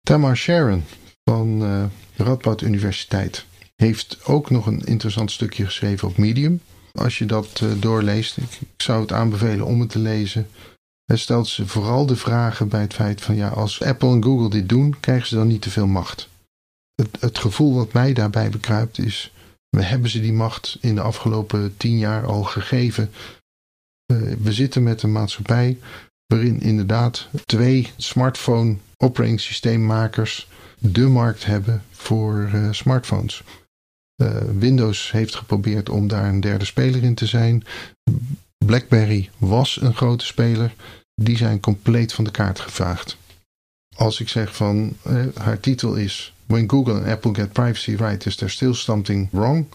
Tamar 0.00 0.36
Sharon 0.36 0.84
van 1.24 1.62
uh, 1.62 1.84
Radboud 2.16 2.60
Universiteit 2.60 3.44
heeft 3.76 4.18
ook 4.24 4.50
nog 4.50 4.66
een 4.66 4.80
interessant 4.80 5.30
stukje 5.30 5.64
geschreven 5.64 6.08
op 6.08 6.16
Medium. 6.16 6.60
Als 6.92 7.18
je 7.18 7.26
dat 7.26 7.60
uh, 7.62 7.70
doorleest, 7.80 8.36
ik, 8.36 8.58
ik, 8.60 8.82
zou 8.82 9.00
het 9.00 9.12
aanbevelen 9.12 9.66
om 9.66 9.80
het 9.80 9.90
te 9.90 9.98
lezen. 9.98 10.48
Hij 11.04 11.16
stelt 11.16 11.48
ze 11.48 11.66
vooral 11.66 12.06
de 12.06 12.16
vragen 12.16 12.68
bij 12.68 12.80
het 12.80 12.94
feit 12.94 13.20
van 13.20 13.36
ja, 13.36 13.48
als 13.48 13.82
Apple 13.82 14.10
en 14.10 14.24
Google 14.24 14.50
dit 14.50 14.68
doen, 14.68 15.00
krijgen 15.00 15.26
ze 15.26 15.34
dan 15.34 15.46
niet 15.46 15.62
te 15.62 15.70
veel 15.70 15.86
macht. 15.86 16.28
Het, 16.94 17.16
het 17.20 17.38
gevoel 17.38 17.74
wat 17.74 17.92
mij 17.92 18.12
daarbij 18.12 18.50
bekruipt 18.50 18.98
is 18.98 19.32
we 19.74 19.82
hebben 19.82 20.10
ze 20.10 20.20
die 20.20 20.32
macht 20.32 20.78
in 20.80 20.94
de 20.94 21.00
afgelopen 21.00 21.76
tien 21.76 21.98
jaar 21.98 22.26
al 22.26 22.42
gegeven. 22.42 23.10
Uh, 24.12 24.32
we 24.42 24.52
zitten 24.52 24.82
met 24.82 25.02
een 25.02 25.12
maatschappij 25.12 25.78
waarin 26.26 26.60
inderdaad 26.60 27.28
twee 27.44 27.90
smartphone 27.96 28.76
operating 28.96 29.40
systeemmakers 29.40 30.48
de 30.78 31.08
markt 31.08 31.44
hebben 31.44 31.82
voor 31.90 32.50
uh, 32.54 32.72
smartphones. 32.72 33.42
Uh, 34.22 34.36
Windows 34.58 35.12
heeft 35.12 35.34
geprobeerd 35.34 35.88
om 35.88 36.08
daar 36.08 36.28
een 36.28 36.40
derde 36.40 36.64
speler 36.64 37.02
in 37.02 37.14
te 37.14 37.26
zijn. 37.26 37.64
BlackBerry 38.64 39.30
was 39.38 39.80
een 39.80 39.94
grote 39.94 40.24
speler. 40.24 40.74
Die 41.14 41.36
zijn 41.36 41.60
compleet 41.60 42.12
van 42.12 42.24
de 42.24 42.30
kaart 42.30 42.60
gevaagd. 42.60 43.16
Als 43.94 44.20
ik 44.20 44.28
zeg 44.28 44.56
van 44.56 44.96
haar 45.34 45.60
titel 45.60 45.94
is 45.94 46.34
When 46.46 46.70
Google 46.70 47.00
en 47.00 47.10
Apple 47.10 47.34
get 47.34 47.52
privacy 47.52 47.94
right, 47.94 48.26
is 48.26 48.36
there 48.36 48.50
still 48.50 48.74
something 48.74 49.28
wrong? 49.30 49.66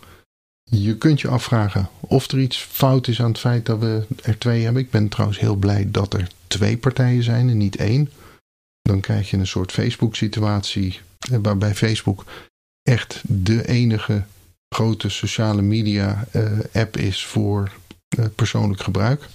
Je 0.64 0.98
kunt 0.98 1.22
je 1.22 1.28
afvragen 1.28 1.90
of 2.00 2.32
er 2.32 2.40
iets 2.40 2.58
fout 2.58 3.08
is 3.08 3.22
aan 3.22 3.30
het 3.30 3.40
feit 3.40 3.66
dat 3.66 3.80
we 3.80 4.06
er 4.22 4.38
twee 4.38 4.64
hebben. 4.64 4.82
Ik 4.82 4.90
ben 4.90 5.08
trouwens 5.08 5.40
heel 5.40 5.56
blij 5.56 5.92
dat 5.92 6.14
er 6.14 6.32
twee 6.48 6.78
partijen 6.78 7.24
zijn 7.24 7.50
en 7.50 7.58
niet 7.58 7.76
één. 7.76 8.12
Dan 8.82 9.00
krijg 9.00 9.30
je 9.30 9.38
een 9.38 9.48
soort 9.48 9.72
Facebook-situatie 9.72 11.00
eh, 11.32 11.38
waarbij 11.42 11.76
Facebook 11.76 12.26
echt 12.82 13.22
de 13.26 13.68
enige 13.68 14.24
grote 14.76 15.10
sociale 15.10 15.62
media 15.62 16.28
uh, 16.36 16.60
app 16.74 16.98
is 16.98 17.26
voor 17.26 17.72
persoonlijk 18.36 18.82
gebruik. 18.82 19.28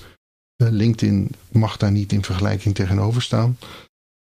LinkedIn 0.57 1.31
mag 1.53 1.77
daar 1.77 1.91
niet 1.93 2.13
in 2.13 2.25
vergelijking 2.25 2.75
tegenover 2.75 3.23
staan. 3.23 3.59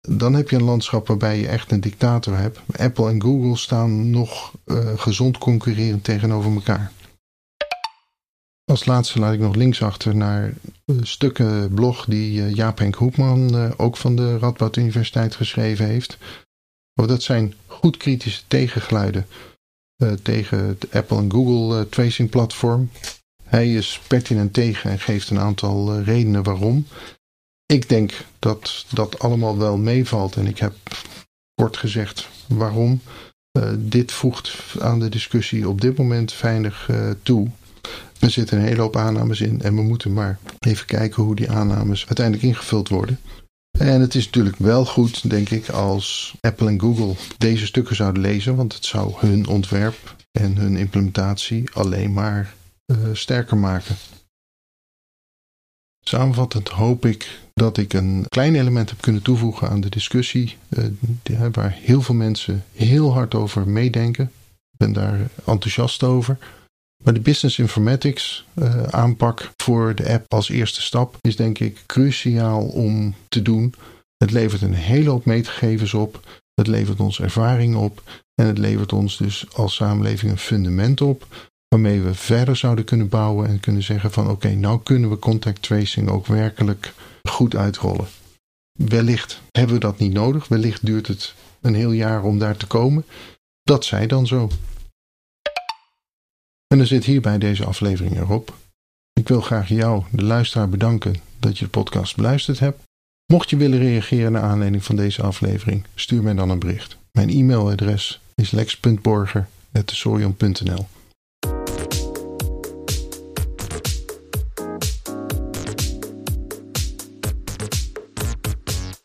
Dan 0.08 0.34
heb 0.34 0.50
je 0.50 0.56
een 0.56 0.62
landschap 0.62 1.06
waarbij 1.06 1.38
je 1.38 1.48
echt 1.48 1.72
een 1.72 1.80
dictator 1.80 2.36
hebt. 2.36 2.60
Apple 2.76 3.08
en 3.08 3.22
Google 3.22 3.56
staan 3.56 4.10
nog 4.10 4.52
uh, 4.66 4.98
gezond 4.98 5.38
concurrerend 5.38 6.04
tegenover 6.04 6.52
elkaar. 6.52 6.92
Als 8.64 8.84
laatste 8.84 9.18
laat 9.18 9.32
ik 9.32 9.40
nog 9.40 9.54
links 9.54 9.82
achter 9.82 10.16
naar 10.16 10.54
stukken 11.00 11.74
blog 11.74 12.04
die 12.04 12.40
uh, 12.40 12.54
Jaap 12.54 12.78
Henk 12.78 12.94
Hoepman, 12.94 13.54
uh, 13.54 13.70
ook 13.76 13.96
van 13.96 14.16
de 14.16 14.38
Radboud 14.38 14.76
Universiteit, 14.76 15.34
geschreven 15.34 15.86
heeft. 15.86 16.18
Oh, 16.94 17.08
dat 17.08 17.22
zijn 17.22 17.54
goed 17.66 17.96
kritische 17.96 18.42
tegengeluiden 18.46 19.26
tegen 20.22 20.66
het 20.66 20.86
Apple 20.92 21.18
en 21.18 21.32
Google 21.32 21.88
tracing 21.88 22.30
platform. 22.30 22.90
Hij 23.44 23.74
is 23.74 24.00
pertinent 24.08 24.52
tegen 24.52 24.90
en 24.90 24.98
geeft 24.98 25.30
een 25.30 25.38
aantal 25.38 26.00
redenen 26.00 26.42
waarom. 26.42 26.86
Ik 27.66 27.88
denk 27.88 28.12
dat 28.38 28.86
dat 28.90 29.18
allemaal 29.18 29.58
wel 29.58 29.76
meevalt 29.76 30.36
en 30.36 30.46
ik 30.46 30.58
heb 30.58 30.74
kort 31.54 31.76
gezegd 31.76 32.28
waarom. 32.48 33.00
Uh, 33.58 33.70
dit 33.78 34.12
voegt 34.12 34.56
aan 34.80 35.00
de 35.00 35.08
discussie 35.08 35.68
op 35.68 35.80
dit 35.80 35.96
moment 35.96 36.40
weinig 36.40 36.88
uh, 36.90 37.10
toe. 37.22 37.50
Er 38.18 38.30
zitten 38.30 38.58
een 38.58 38.64
hele 38.64 38.80
hoop 38.80 38.96
aannames 38.96 39.40
in 39.40 39.62
en 39.62 39.74
we 39.74 39.82
moeten 39.82 40.12
maar 40.12 40.38
even 40.58 40.86
kijken 40.86 41.22
hoe 41.22 41.36
die 41.36 41.50
aannames 41.50 42.06
uiteindelijk 42.06 42.46
ingevuld 42.46 42.88
worden. 42.88 43.20
En 43.78 44.00
het 44.00 44.14
is 44.14 44.24
natuurlijk 44.24 44.56
wel 44.56 44.86
goed, 44.86 45.30
denk 45.30 45.50
ik, 45.50 45.68
als 45.68 46.34
Apple 46.40 46.68
en 46.68 46.80
Google 46.80 47.14
deze 47.38 47.66
stukken 47.66 47.96
zouden 47.96 48.22
lezen, 48.22 48.56
want 48.56 48.74
het 48.74 48.84
zou 48.84 49.12
hun 49.16 49.46
ontwerp 49.46 50.16
en 50.32 50.56
hun 50.56 50.76
implementatie 50.76 51.70
alleen 51.72 52.12
maar 52.12 52.54
uh, 52.86 52.96
sterker 53.12 53.56
maken. 53.56 53.96
Samenvattend 56.08 56.68
hoop 56.68 57.06
ik 57.06 57.40
dat 57.54 57.76
ik 57.76 57.92
een 57.92 58.24
klein 58.28 58.54
element 58.54 58.90
heb 58.90 59.00
kunnen 59.00 59.22
toevoegen 59.22 59.68
aan 59.68 59.80
de 59.80 59.88
discussie, 59.88 60.56
uh, 60.68 61.46
waar 61.52 61.78
heel 61.82 62.02
veel 62.02 62.14
mensen 62.14 62.64
heel 62.72 63.12
hard 63.12 63.34
over 63.34 63.68
meedenken. 63.68 64.24
Ik 64.70 64.78
ben 64.78 64.92
daar 64.92 65.18
enthousiast 65.44 66.02
over. 66.02 66.38
Maar 67.04 67.14
de 67.14 67.20
business 67.20 67.58
informatics 67.58 68.44
uh, 68.54 68.82
aanpak 68.82 69.50
voor 69.56 69.94
de 69.94 70.12
app 70.12 70.32
als 70.32 70.48
eerste 70.48 70.82
stap 70.82 71.16
is 71.20 71.36
denk 71.36 71.58
ik 71.58 71.82
cruciaal 71.86 72.66
om 72.66 73.14
te 73.28 73.42
doen. 73.42 73.74
Het 74.16 74.30
levert 74.30 74.62
een 74.62 74.74
hele 74.74 75.10
hoop 75.10 75.24
meetgegevens 75.24 75.94
op. 75.94 76.40
Het 76.54 76.66
levert 76.66 77.00
ons 77.00 77.20
ervaring 77.20 77.76
op. 77.76 78.02
En 78.34 78.46
het 78.46 78.58
levert 78.58 78.92
ons 78.92 79.16
dus 79.16 79.46
als 79.54 79.74
samenleving 79.74 80.32
een 80.32 80.38
fundament 80.38 81.00
op 81.00 81.26
waarmee 81.82 82.02
we 82.02 82.14
verder 82.14 82.56
zouden 82.56 82.84
kunnen 82.84 83.08
bouwen 83.08 83.48
en 83.48 83.60
kunnen 83.60 83.82
zeggen 83.82 84.12
van 84.12 84.30
oké, 84.30 84.54
nou 84.54 84.80
kunnen 84.82 85.10
we 85.10 85.18
contact 85.18 85.62
tracing 85.62 86.08
ook 86.08 86.26
werkelijk 86.26 86.94
goed 87.22 87.56
uitrollen. 87.56 88.06
Wellicht 88.72 89.40
hebben 89.50 89.74
we 89.74 89.80
dat 89.80 89.98
niet 89.98 90.12
nodig, 90.12 90.48
wellicht 90.48 90.86
duurt 90.86 91.06
het 91.06 91.34
een 91.60 91.74
heel 91.74 91.92
jaar 91.92 92.22
om 92.22 92.38
daar 92.38 92.56
te 92.56 92.66
komen. 92.66 93.04
Dat 93.62 93.84
zij 93.84 94.06
dan 94.06 94.26
zo. 94.26 94.50
En 96.66 96.78
dan 96.78 96.86
zit 96.86 97.04
hierbij 97.04 97.38
deze 97.38 97.64
aflevering 97.64 98.16
erop. 98.16 98.54
Ik 99.12 99.28
wil 99.28 99.40
graag 99.40 99.68
jou, 99.68 100.04
de 100.10 100.22
luisteraar, 100.22 100.68
bedanken 100.68 101.16
dat 101.38 101.58
je 101.58 101.64
de 101.64 101.70
podcast 101.70 102.16
beluisterd 102.16 102.58
hebt. 102.58 102.82
Mocht 103.32 103.50
je 103.50 103.56
willen 103.56 103.78
reageren 103.78 104.32
naar 104.32 104.42
aanleiding 104.42 104.84
van 104.84 104.96
deze 104.96 105.22
aflevering, 105.22 105.84
stuur 105.94 106.22
mij 106.22 106.34
dan 106.34 106.50
een 106.50 106.58
bericht. 106.58 106.96
Mijn 107.12 107.30
e-mailadres 107.30 108.20
is 108.34 108.50
lex.borger.tesorion.nl 108.50 110.86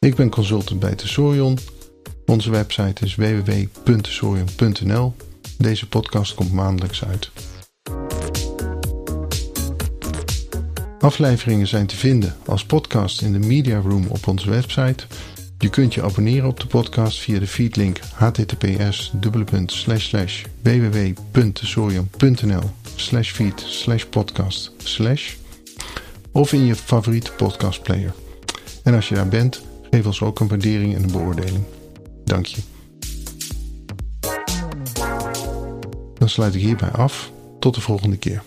Ik 0.05 0.15
ben 0.15 0.29
consultant 0.29 0.79
bij 0.79 0.95
Tesorion. 0.95 1.57
Onze 2.25 2.51
website 2.51 3.05
is 3.05 3.15
www.tesorion.nl. 3.15 5.15
Deze 5.57 5.87
podcast 5.87 6.33
komt 6.33 6.51
maandelijks 6.51 7.05
uit. 7.05 7.31
Afleveringen 10.99 11.67
zijn 11.67 11.87
te 11.87 11.95
vinden 11.95 12.35
als 12.45 12.65
podcast 12.65 13.21
in 13.21 13.31
de 13.31 13.39
Media 13.39 13.79
Room 13.79 14.05
op 14.07 14.27
onze 14.27 14.49
website. 14.49 15.05
Je 15.57 15.69
kunt 15.69 15.93
je 15.93 16.03
abonneren 16.03 16.49
op 16.49 16.59
de 16.59 16.67
podcast 16.67 17.19
via 17.19 17.39
de 17.39 17.47
feedlink 17.47 17.99
https 18.13 19.11
www.tesorion.nl 20.61 22.69
feed 23.21 24.09
podcast 24.09 24.71
of 26.31 26.53
in 26.53 26.65
je 26.65 26.75
favoriete 26.75 27.31
podcastplayer. 27.31 28.13
En 28.83 28.93
als 28.93 29.09
je 29.09 29.15
daar 29.15 29.27
bent, 29.27 29.61
Geef 29.91 30.05
ons 30.05 30.21
ook 30.21 30.39
een 30.39 30.47
waardering 30.47 30.95
en 30.95 31.03
een 31.03 31.11
beoordeling. 31.11 31.63
Dank 32.23 32.45
je. 32.45 32.61
Dan 36.17 36.29
sluit 36.29 36.55
ik 36.55 36.61
hierbij 36.61 36.91
af. 36.91 37.31
Tot 37.59 37.75
de 37.75 37.81
volgende 37.81 38.17
keer. 38.17 38.43